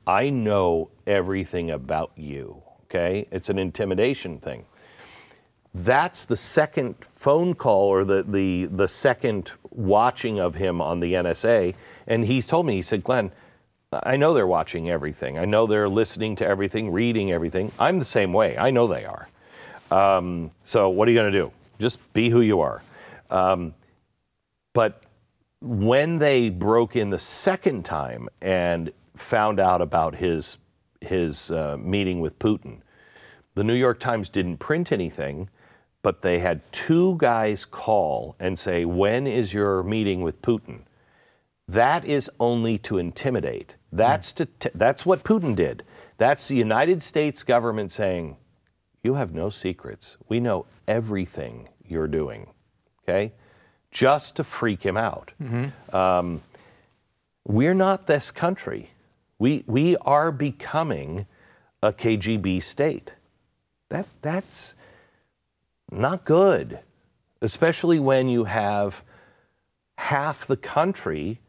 [0.07, 2.63] I know everything about you.
[2.85, 3.27] Okay?
[3.31, 4.65] It's an intimidation thing
[5.75, 11.15] that's the second phone call or the, the, the second watching of him on the
[11.15, 11.75] NSA.
[12.07, 13.33] And he's told me, he said, Glenn,
[13.93, 15.39] I know they're watching everything.
[15.39, 17.73] I know they're listening to everything, reading everything.
[17.79, 18.57] I'm the same way.
[18.57, 19.29] I know they are.
[19.91, 21.53] Um, so what are you going to do?
[21.79, 22.83] Just be who you are.
[23.31, 23.75] Um,
[24.73, 25.05] but
[25.61, 30.59] when they broke in the second time and found out about his
[31.01, 32.81] his uh, meeting with Putin,
[33.55, 35.49] the New York Times didn't print anything,
[36.03, 40.81] but they had two guys call and say, "When is your meeting with Putin?"
[41.69, 43.77] That is only to intimidate.
[43.93, 45.85] That's to t- that's what Putin did.
[46.19, 48.37] That's the United States government saying,
[49.03, 50.17] "You have no secrets.
[50.29, 52.49] We know everything you're doing."
[53.03, 53.33] Okay?
[53.91, 55.33] Just to freak him out.
[55.93, 56.43] Um,
[57.45, 58.91] we're not this country.
[59.39, 61.27] We, we are becoming
[61.83, 63.15] a KGB state.
[63.89, 64.75] That that's
[65.91, 66.81] not good,
[67.41, 69.03] especially when you have
[69.97, 71.41] half the country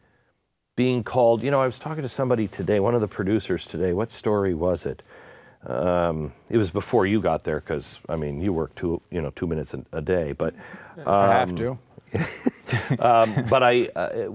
[0.76, 1.44] being called.
[1.44, 3.94] You know, I was talking to somebody today, one of the producers today.
[3.94, 5.04] What story was it?
[5.66, 9.30] Um, it was before you got there because I mean you work two you know
[9.30, 10.56] two minutes a, day, but
[11.06, 11.78] I have to.
[13.00, 14.30] um, but I uh,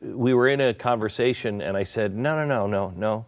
[0.00, 3.26] we were in a conversation and I said no no no no no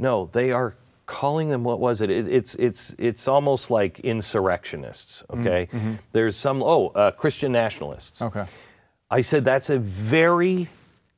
[0.00, 0.74] no they are
[1.08, 5.68] calling them what was it, it it's it's it's almost like insurrectionists okay
[6.12, 8.44] there's some oh uh, Christian nationalists Okay.
[9.10, 10.68] I said that's a very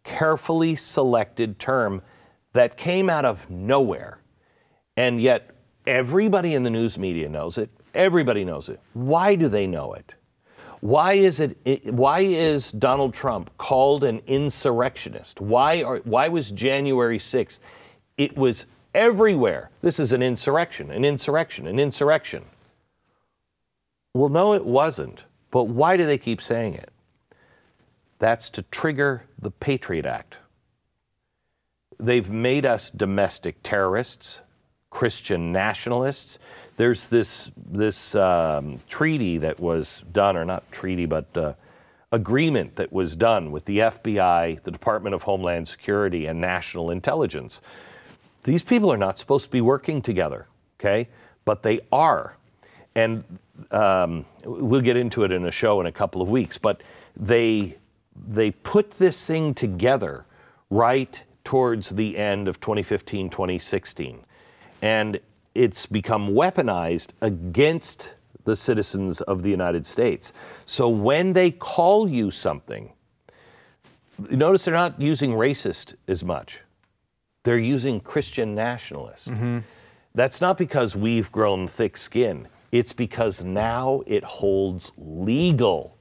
[0.05, 2.03] carefully selected term
[2.53, 4.21] that came out of nowhere.
[4.97, 5.51] And yet
[5.87, 7.69] everybody in the news media knows it.
[7.95, 8.79] Everybody knows it.
[8.93, 10.15] Why do they know it?
[10.81, 15.41] Why is it it- why is Donald Trump called an insurrectionist?
[15.41, 17.59] Why are why was January 6th?
[18.17, 19.71] It was everywhere.
[19.83, 22.45] This is an insurrection, an insurrection, an insurrection.
[24.15, 25.25] Well, no, it wasn't.
[25.51, 26.91] But why do they keep saying it?
[28.19, 30.37] That's to trigger the Patriot Act.
[31.99, 34.41] They've made us domestic terrorists,
[34.91, 36.39] Christian nationalists.
[36.77, 41.55] There's this this um, treaty that was done, or not treaty, but uh,
[42.13, 47.61] agreement that was done with the FBI, the Department of Homeland Security, and National Intelligence.
[48.45, 50.47] These people are not supposed to be working together,
[50.79, 51.09] okay?
[51.45, 52.37] But they are,
[52.95, 53.25] and
[53.71, 56.59] um, we'll get into it in a show in a couple of weeks.
[56.59, 56.83] But
[57.17, 57.77] they
[58.29, 60.25] they put this thing together
[60.69, 64.21] right towards the end of 2015, 2016.
[64.83, 65.21] And
[65.55, 70.33] it's become weaponized against the citizens of the United States.
[70.67, 72.93] So when they call you something,
[74.31, 76.61] notice they're not using racist as much.
[77.43, 79.29] They're using Christian nationalist.
[80.15, 82.49] That's not because we've grown thick skin.
[82.73, 85.97] It's because now it holds legal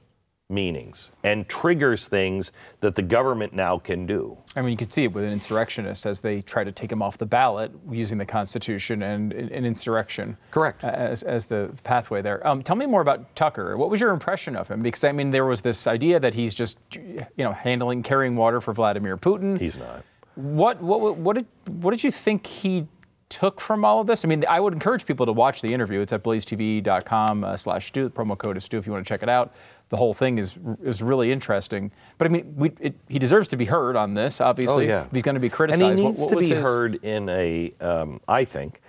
[0.48, 2.50] meanings and triggers things
[2.80, 4.36] that the government now can do.
[4.56, 7.02] I mean, you can see it with an insurrectionist as they try to take him
[7.02, 10.36] off the ballot using the Constitution and an insurrection.
[10.50, 10.82] Correct.
[10.82, 12.44] As, as the pathway there.
[12.46, 13.76] Um, tell me more about Tucker.
[13.76, 14.82] What was your impression of him?
[14.82, 18.60] Because, I mean, there was this idea that he's just, you know, handling, carrying water
[18.60, 19.58] for Vladimir Putin.
[19.58, 20.04] He's not.
[20.34, 22.86] What, what, what, did, what did you think he
[23.28, 24.24] took from all of this?
[24.24, 26.00] I mean, I would encourage people to watch the interview.
[26.00, 28.04] It's at blazetv.com uh, slash Stu.
[28.04, 29.52] The promo code is Stu if you want to check it out.
[29.88, 31.90] The whole thing is is really interesting.
[32.16, 34.86] But I mean, we, it, he deserves to be heard on this, obviously.
[34.86, 35.06] Oh, yeah.
[35.12, 35.82] He's going to be criticized.
[35.82, 38.80] And he What- needs what to was be his- heard in a, um, I think,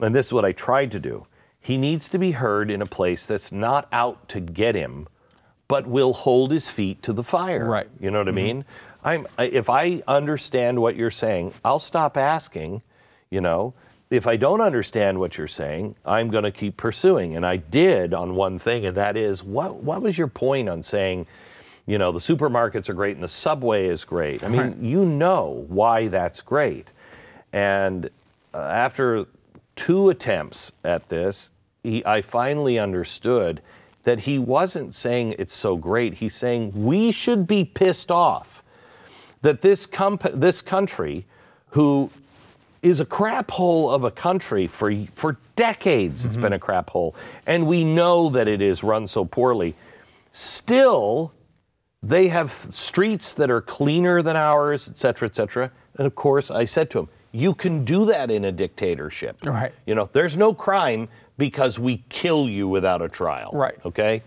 [0.00, 1.24] and this is what I tried to do.
[1.60, 5.06] He needs to be heard in a place that's not out to get him,
[5.68, 7.64] but will hold his feet to the fire.
[7.68, 7.88] Right.
[8.00, 8.64] You know what I mean?
[9.02, 12.82] I'm, if I understand what you're saying, I'll stop asking.
[13.30, 13.74] You know,
[14.10, 17.36] if I don't understand what you're saying, I'm going to keep pursuing.
[17.36, 20.82] And I did on one thing, and that is, what what was your point on
[20.82, 21.26] saying?
[21.90, 24.44] you know, the supermarkets are great and the subway is great.
[24.44, 26.92] I mean, you know why that's great.
[27.52, 28.08] And
[28.54, 29.26] uh, after
[29.74, 31.50] two attempts at this,
[31.82, 33.60] he, I finally understood
[34.04, 36.14] that he wasn't saying it's so great.
[36.14, 38.59] He's saying we should be pissed off
[39.42, 41.26] that this, comp- this country,
[41.70, 42.10] who
[42.82, 46.42] is a crap hole of a country for, for decades, it's mm-hmm.
[46.42, 47.14] been a crap hole,
[47.46, 49.74] and we know that it is run so poorly,
[50.32, 51.32] still
[52.02, 55.70] they have streets that are cleaner than ours, et cetera, et cetera.
[55.98, 59.44] And of course, I said to him, you can do that in a dictatorship.
[59.44, 59.72] Right.
[59.84, 63.50] You know, there's no crime because we kill you without a trial.
[63.52, 63.78] Right.
[63.84, 64.22] Okay.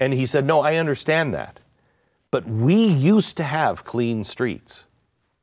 [0.00, 1.60] And he said, no, I understand that.
[2.34, 4.86] But we used to have clean streets.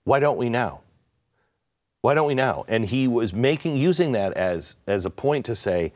[0.03, 0.81] Why don't we now?
[2.01, 2.65] Why don't we now?
[2.67, 5.93] And he was making using that as as a point to say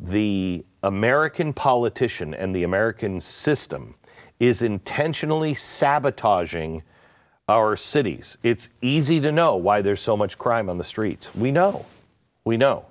[0.00, 3.94] the American politician and the American system
[4.40, 6.82] is intentionally sabotaging
[7.48, 8.36] our cities.
[8.42, 11.32] It's easy to know why there's so much crime on the streets.
[11.32, 11.86] We know.
[12.44, 12.86] We know.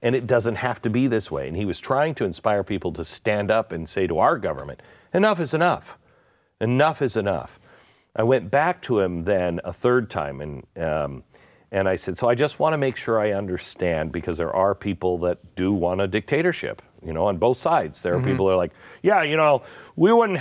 [0.00, 1.48] And it doesn't have to be this way.
[1.48, 4.80] And he was trying to inspire people to stand up and say to our government,
[5.12, 5.98] enough is enough.
[6.60, 7.60] Enough is enough.
[8.16, 11.22] I went back to him then a third time and um,
[11.70, 14.74] and I said, so I just want to make sure I understand because there are
[14.74, 16.80] people that do want a dictatorship.
[17.04, 19.62] You know, on both sides, there are people that are like, yeah, you know,
[19.94, 20.40] we wouldn't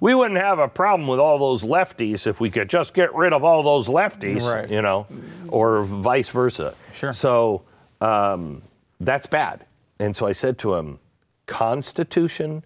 [0.00, 3.32] we wouldn't have a problem with all those lefties if we could just get rid
[3.32, 4.42] of all those lefties.
[4.42, 4.68] Right.
[4.68, 5.06] You know,
[5.48, 6.74] or vice versa.
[6.92, 7.12] Sure.
[7.12, 7.62] So
[8.00, 8.62] um,
[8.98, 9.64] that's bad.
[10.00, 10.98] And so I said to him,
[11.46, 12.64] Constitution,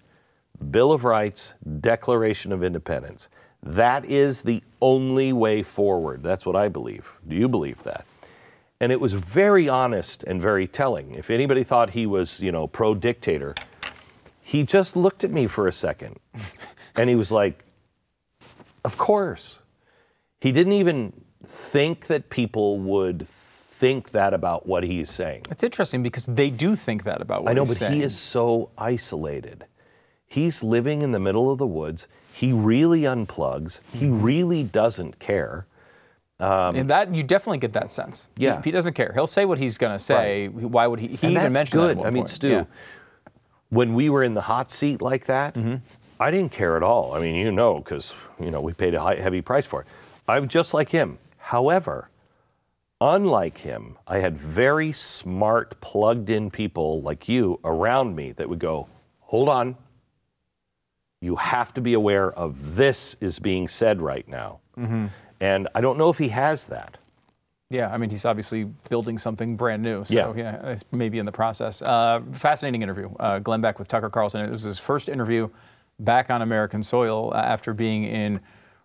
[0.71, 3.29] Bill of Rights, Declaration of Independence.
[3.63, 6.23] That is the only way forward.
[6.23, 7.13] That's what I believe.
[7.27, 8.07] Do you believe that?
[8.81, 11.15] And it was very honest and very telling.
[11.15, 13.55] If anybody thought he was, you know, pro dictator,
[14.43, 16.19] he just looked at me for a second
[16.97, 17.65] and he was like,
[18.85, 19.61] Of course.
[20.41, 21.13] He didn't even
[21.45, 25.43] think that people would think that about what he's saying.
[25.51, 27.95] It's interesting because they do think that about what I know, but saying.
[27.95, 29.65] he is so isolated.
[30.37, 32.07] He's living in the middle of the woods.
[32.31, 33.81] He really unplugs.
[33.95, 34.23] He Mm-hmm.
[34.23, 35.65] really doesn't care.
[36.39, 38.29] and that you definitely get that sense.
[38.37, 38.61] He- Yeah.
[38.61, 39.13] he, doesn't care.
[39.15, 40.49] He'll say what he's going to say.
[40.49, 41.07] Why would he?
[41.09, 41.97] He and even mentioned that good.
[41.97, 42.31] one I mean, point.
[42.31, 42.65] Stu, Yeah.
[43.71, 45.77] when we were in the hot seat like that, Mm-hmm.
[46.21, 47.15] I didn't care at all.
[47.15, 49.87] I mean, you know, because you know we paid a high, heavy price for it.
[50.29, 51.17] I'm just like him.
[51.39, 52.11] However,
[53.01, 58.89] unlike him, I had very smart, plugged-in people like you around me that would go,
[59.33, 59.77] "Hold on,
[61.21, 65.07] you have to be aware of this is being said right now." Mm-hmm.
[65.41, 66.99] And I don't know if he has that.
[67.69, 70.05] Yeah, I mean, he's obviously building something brand new.
[70.05, 70.61] So, Yeah.
[70.63, 71.83] yeah, it's maybe in the process.
[71.83, 73.11] Uh, fascinating interview.
[73.19, 74.41] Uh, Glenn Beck with Tucker Carlson.
[74.43, 75.49] It was his first interview
[75.99, 78.39] back on American soil uh, after being in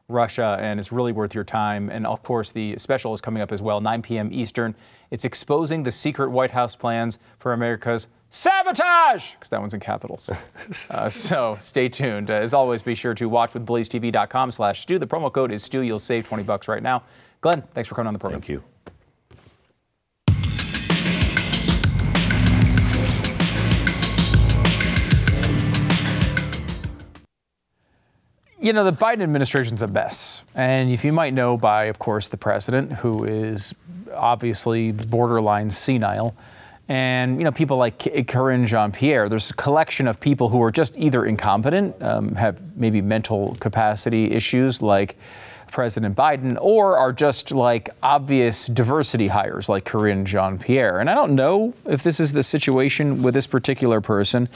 [0.07, 1.89] Russia, and it's really worth your time.
[1.91, 4.29] And of course, the special is coming up as well, 9 p.m.
[4.33, 4.73] Eastern.
[5.11, 10.29] It's exposing the secret White House plans for America's sabotage, because that one's in capitals.
[10.89, 12.31] uh, so stay tuned.
[12.31, 14.97] Uh, as always, be sure to watch with blazetv.com slash Stu.
[14.97, 15.81] The promo code is Stu.
[15.81, 17.03] You'll save 20 bucks right now.
[17.41, 18.41] Glenn, thanks for coming on the program.
[18.41, 18.63] Thank you.
[28.59, 30.43] You know, the Biden administration's a mess.
[30.53, 33.73] And if you might know by, of course, the president, who is
[34.13, 36.35] obviously borderline senile,
[36.91, 40.97] and, you know, people like Karine Jean-Pierre, there's a collection of people who are just
[40.97, 45.15] either incompetent, um, have maybe mental capacity issues like
[45.71, 50.99] President Biden, or are just like obvious diversity hires like Karine Jean-Pierre.
[50.99, 54.49] And I don't know if this is the situation with this particular person.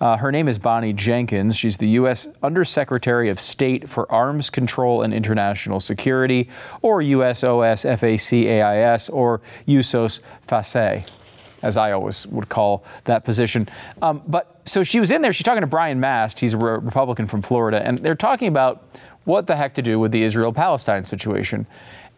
[0.00, 1.56] Uh, her name is Bonnie Jenkins.
[1.56, 2.28] She's the U.S.
[2.40, 6.48] Undersecretary of State for Arms Control and International Security,
[6.82, 11.19] or USOS FACAIS, or USOS FACE
[11.62, 13.68] as I always would call that position.
[14.02, 15.32] Um, but so she was in there.
[15.32, 16.40] She's talking to Brian Mast.
[16.40, 18.82] He's a re- Republican from Florida, and they're talking about
[19.24, 21.66] what the heck to do with the Israel-Palestine situation.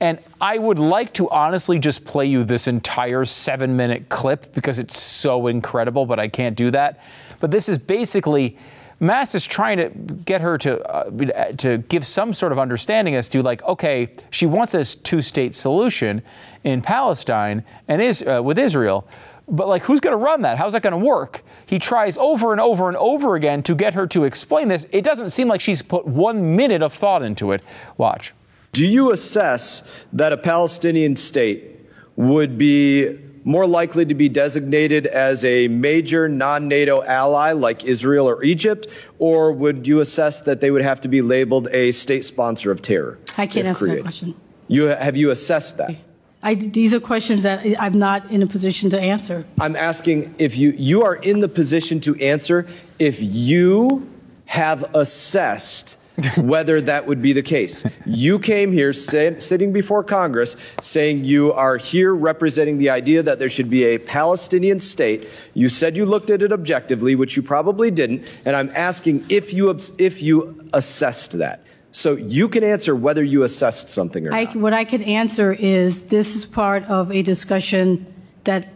[0.00, 5.00] And I would like to honestly just play you this entire seven-minute clip because it's
[5.00, 7.00] so incredible, but I can't do that.
[7.40, 8.56] But this is basically.
[9.00, 9.88] Mast is trying to
[10.24, 14.46] get her to uh, to give some sort of understanding as to like, okay, she
[14.46, 16.22] wants a two-state solution
[16.62, 19.04] in Palestine and is uh, with Israel,
[19.48, 20.58] but like, who's going to run that?
[20.58, 21.42] How's that going to work?
[21.66, 24.86] He tries over and over and over again to get her to explain this.
[24.92, 27.62] It doesn't seem like she's put one minute of thought into it.
[27.96, 28.32] Watch.
[28.72, 29.82] Do you assess
[30.12, 31.80] that a Palestinian state
[32.16, 38.28] would be more likely to be designated as a major non NATO ally like Israel
[38.28, 38.86] or Egypt,
[39.18, 42.82] or would you assess that they would have to be labeled a state sponsor of
[42.82, 43.18] terror?
[43.36, 44.34] I can't if answer that question.
[44.68, 45.96] You, have you assessed that?
[46.42, 49.44] I, these are questions that I'm not in a position to answer.
[49.60, 52.66] I'm asking if you you are in the position to answer
[52.98, 54.08] if you
[54.46, 55.98] have assessed
[56.36, 57.86] whether that would be the case.
[58.04, 63.38] You came here sa- sitting before Congress saying you are here representing the idea that
[63.38, 65.26] there should be a Palestinian state.
[65.54, 69.54] You said you looked at it objectively, which you probably didn't, and I'm asking if
[69.54, 71.60] you if you assessed that.
[71.92, 74.56] So you can answer whether you assessed something or I, not.
[74.56, 78.06] what I can answer is this is part of a discussion
[78.44, 78.68] that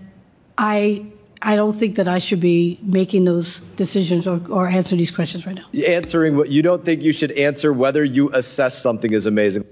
[0.59, 1.07] I
[1.43, 5.47] I don't think that I should be making those decisions or, or answer these questions
[5.47, 5.67] right now.
[5.87, 9.65] Answering what you don't think you should answer whether you assess something is amazing.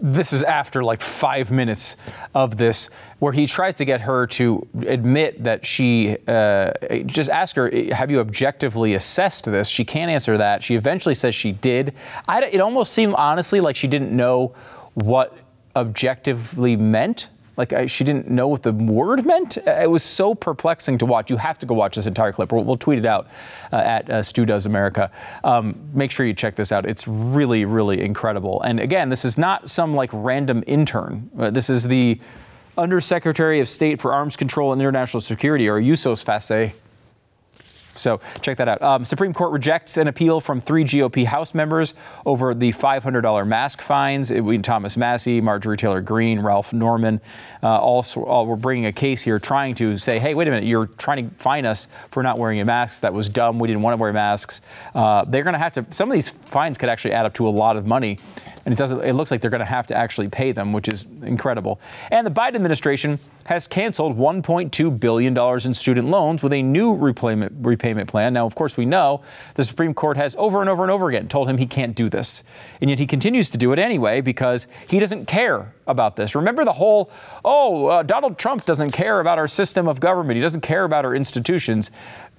[0.00, 1.96] This is after like five minutes
[2.34, 6.72] of this, where he tries to get her to admit that she uh,
[7.06, 10.62] just ask her, "Have you objectively assessed this?" She can't answer that.
[10.62, 11.94] She eventually says she did.
[12.28, 14.54] I, it almost seemed honestly like she didn't know
[14.94, 15.36] what
[15.76, 17.28] objectively meant.
[17.56, 19.56] Like I, she didn't know what the word meant.
[19.58, 21.30] It was so perplexing to watch.
[21.30, 22.52] You have to go watch this entire clip.
[22.52, 23.28] We'll, we'll tweet it out
[23.72, 25.10] uh, at uh, Stu Does America.
[25.42, 26.86] Um, make sure you check this out.
[26.86, 28.60] It's really, really incredible.
[28.62, 31.30] And again, this is not some like random intern.
[31.38, 32.20] Uh, this is the
[32.76, 36.82] Undersecretary of State for Arms Control and International Security, or USOS FACE.
[37.96, 38.82] So check that out.
[38.82, 41.94] Um, Supreme Court rejects an appeal from three GOP House members
[42.26, 44.30] over the $500 mask fines.
[44.30, 47.20] It, Thomas Massie, Marjorie Taylor Greene, Ralph Norman,
[47.62, 50.66] uh, also all were bringing a case here trying to say, hey, wait a minute,
[50.66, 53.00] you're trying to fine us for not wearing a mask.
[53.00, 53.58] That was dumb.
[53.58, 54.60] We didn't want to wear masks.
[54.94, 57.46] Uh, they're going to have to, some of these fines could actually add up to
[57.46, 58.18] a lot of money
[58.64, 59.02] and it doesn't.
[59.02, 61.80] It looks like they're going to have to actually pay them, which is incredible.
[62.10, 66.94] And the Biden administration has canceled 1.2 billion dollars in student loans with a new
[66.94, 68.32] repayment repayment plan.
[68.32, 69.20] Now, of course, we know
[69.54, 72.08] the Supreme Court has over and over and over again told him he can't do
[72.08, 72.42] this,
[72.80, 76.34] and yet he continues to do it anyway because he doesn't care about this.
[76.34, 77.10] Remember the whole,
[77.44, 80.36] oh, uh, Donald Trump doesn't care about our system of government.
[80.36, 81.90] He doesn't care about our institutions.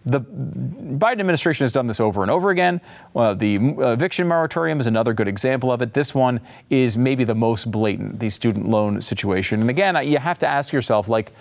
[0.06, 2.80] The Biden administration has done this over and over again.
[3.16, 5.94] Uh, the eviction moratorium is another good example of it.
[5.94, 9.62] This one is maybe the most blatant, the student loan situation.
[9.62, 11.32] And again, you have to ask yourself, like,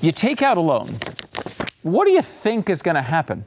[0.00, 0.96] you take out a loan,
[1.82, 3.44] what do you think is going to happen?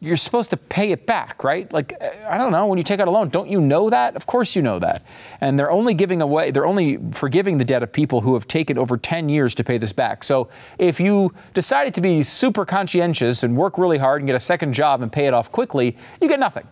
[0.00, 1.72] you're supposed to pay it back, right?
[1.72, 1.94] Like,
[2.28, 4.14] I don't know, when you take out a loan, don't you know that?
[4.14, 5.02] Of course you know that.
[5.40, 8.76] And they're only giving away, they're only forgiving the debt of people who have taken
[8.76, 10.22] over 10 years to pay this back.
[10.22, 14.40] So if you decided to be super conscientious and work really hard and get a
[14.40, 16.68] second job and pay it off quickly, you get nothing.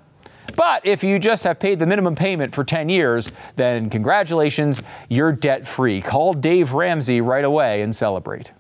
[0.57, 5.33] But if you just have paid the minimum payment for 10 years, then congratulations, you're
[5.33, 6.01] debt free.
[6.01, 8.53] Call Dave Ramsey right away and celebrate.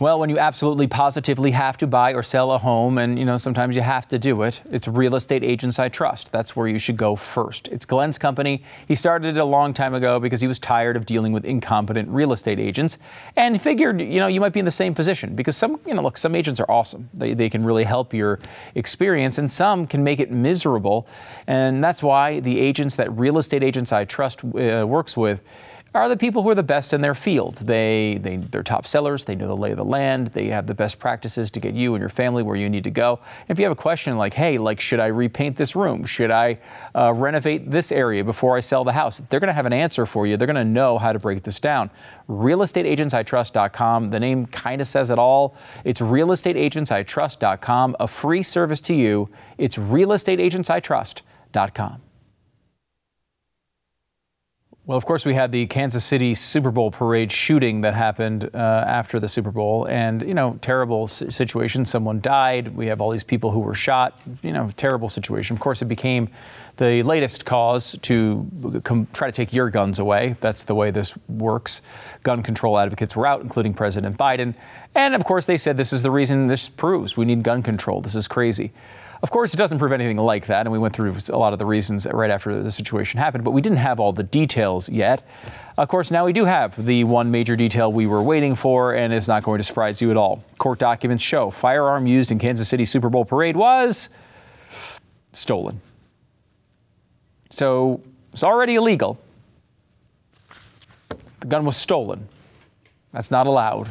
[0.00, 3.36] Well, when you absolutely positively have to buy or sell a home, and you know
[3.36, 6.32] sometimes you have to do it, it's Real Estate Agents I Trust.
[6.32, 7.68] That's where you should go first.
[7.68, 8.62] It's Glenn's company.
[8.88, 12.08] He started it a long time ago because he was tired of dealing with incompetent
[12.08, 12.96] real estate agents,
[13.36, 16.00] and figured you know you might be in the same position because some you know
[16.00, 17.10] look some agents are awesome.
[17.12, 18.38] They they can really help your
[18.74, 21.06] experience, and some can make it miserable,
[21.46, 25.42] and that's why the agents that Real Estate Agents I Trust uh, works with
[25.92, 27.56] are the people who are the best in their field.
[27.56, 30.74] They, they, they're top sellers, they know the lay of the land, they have the
[30.74, 33.18] best practices to get you and your family where you need to go.
[33.48, 36.04] If you have a question like, hey, like, should I repaint this room?
[36.04, 36.58] Should I
[36.94, 39.18] uh, renovate this area before I sell the house?
[39.18, 40.36] They're going to have an answer for you.
[40.36, 41.90] They're going to know how to break this down.
[42.28, 44.10] RealestateAgentsITrust.com.
[44.10, 45.56] The name kind of says it all.
[45.84, 49.28] It's RealestateAgentsITrust.com, a free service to you.
[49.58, 52.02] It's RealestateAgentsITrust.com.
[54.90, 58.58] Well, of course, we had the Kansas City Super Bowl parade shooting that happened uh,
[58.58, 61.84] after the Super Bowl, and you know, terrible situation.
[61.84, 62.74] Someone died.
[62.74, 64.20] We have all these people who were shot.
[64.42, 65.54] You know, terrible situation.
[65.54, 66.28] Of course, it became
[66.80, 70.34] the latest cause to com- try to take your guns away.
[70.40, 71.82] That's the way this works.
[72.22, 74.54] Gun control advocates were out, including President Biden,
[74.94, 78.00] and of course, they said this is the reason this proves we need gun control.
[78.00, 78.72] This is crazy.
[79.22, 81.58] Of course, it doesn't prove anything like that, and we went through a lot of
[81.58, 85.22] the reasons right after the situation happened, but we didn't have all the details yet.
[85.76, 89.12] Of course, now we do have the one major detail we were waiting for, and
[89.12, 90.42] it's not going to surprise you at all.
[90.58, 94.08] Court documents show firearm used in Kansas City Super Bowl parade was
[95.32, 95.82] stolen.
[97.50, 98.00] So
[98.32, 99.18] it's already illegal.
[101.40, 102.28] The gun was stolen.
[103.12, 103.88] That's not allowed.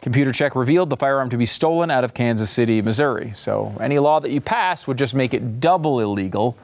[0.00, 3.32] Computer check revealed the firearm to be stolen out of Kansas City, Missouri.
[3.36, 6.58] So any law that you pass would just make it double illegal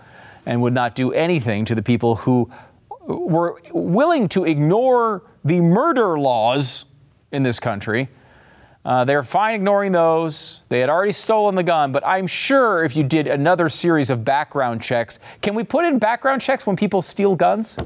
[0.44, 2.50] and would not do anything to the people who
[3.06, 6.86] were willing to ignore the murder laws
[7.30, 8.08] in this country.
[8.88, 10.62] Uh, they're fine ignoring those.
[10.70, 14.24] They had already stolen the gun, but I'm sure if you did another series of
[14.24, 17.76] background checks, can we put in background checks when people steal guns?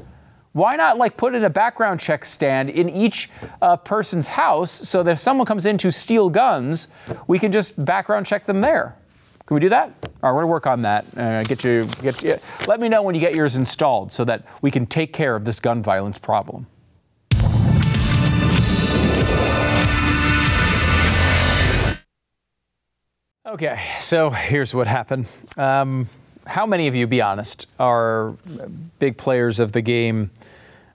[0.53, 3.29] Why not like put in a background check stand in each
[3.61, 6.87] uh, person's house so that if someone comes in to steal guns,
[7.27, 8.95] we can just background check them there?
[9.45, 9.91] Can we do that?
[10.23, 11.17] All right, we're gonna work on that.
[11.17, 14.45] Uh, get you, get you, let me know when you get yours installed so that
[14.61, 16.65] we can take care of this gun violence problem.
[23.45, 25.27] Okay, so here's what happened.
[25.57, 26.07] Um,
[26.47, 28.37] how many of you, be honest, are
[28.99, 30.31] big players of the game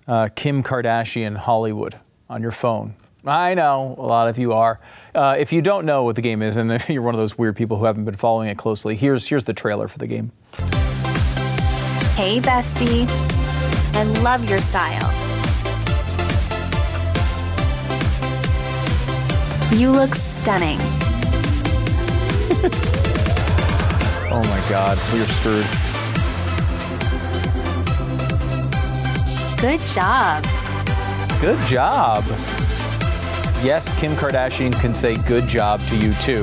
[0.07, 1.97] uh, Kim Kardashian Hollywood
[2.31, 2.95] on your phone?
[3.27, 4.81] I know a lot of you are.
[5.15, 7.55] Uh, if you don't know what the game is, and you're one of those weird
[7.55, 10.33] people who haven't been following it closely, here's here's the trailer for the game.
[12.17, 13.07] Hey, bestie,
[13.93, 15.13] I love your style.
[19.79, 20.79] You look stunning.
[24.31, 25.65] Oh my God, we're screwed.
[29.59, 30.45] Good job.
[31.41, 32.25] Good job.
[33.65, 36.43] Yes, Kim Kardashian can say good job to you too.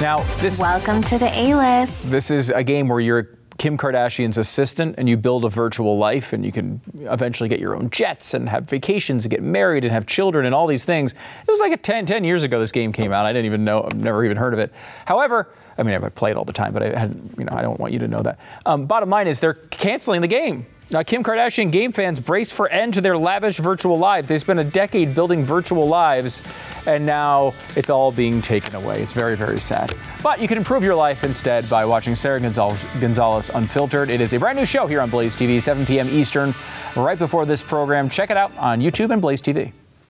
[0.00, 2.08] Now, this Welcome to the A list.
[2.10, 6.32] this is a game where you're Kim Kardashian's assistant and you build a virtual life
[6.32, 9.92] and you can eventually get your own jets and have vacations and get married and
[9.92, 11.12] have children and all these things.
[11.12, 13.26] It was like a 10, 10 years ago this game came out.
[13.26, 14.72] I didn't even know, I've never even heard of it.
[15.06, 15.48] However,
[15.78, 17.78] I mean, I play it all the time, but I had, you know, I don't
[17.78, 18.38] want you to know that.
[18.64, 20.66] Um, bottom line is they're canceling the game.
[20.88, 24.28] Now, Kim Kardashian game fans brace for end to their lavish virtual lives.
[24.28, 26.40] They spent a decade building virtual lives,
[26.86, 29.02] and now it's all being taken away.
[29.02, 29.92] It's very, very sad.
[30.22, 34.10] But you can improve your life instead by watching Sara Gonzales, Gonzales Unfiltered.
[34.10, 36.08] It is a brand new show here on Blaze TV, 7 p.m.
[36.08, 36.54] Eastern,
[36.94, 38.08] right before this program.
[38.08, 39.72] Check it out on YouTube and Blaze TV.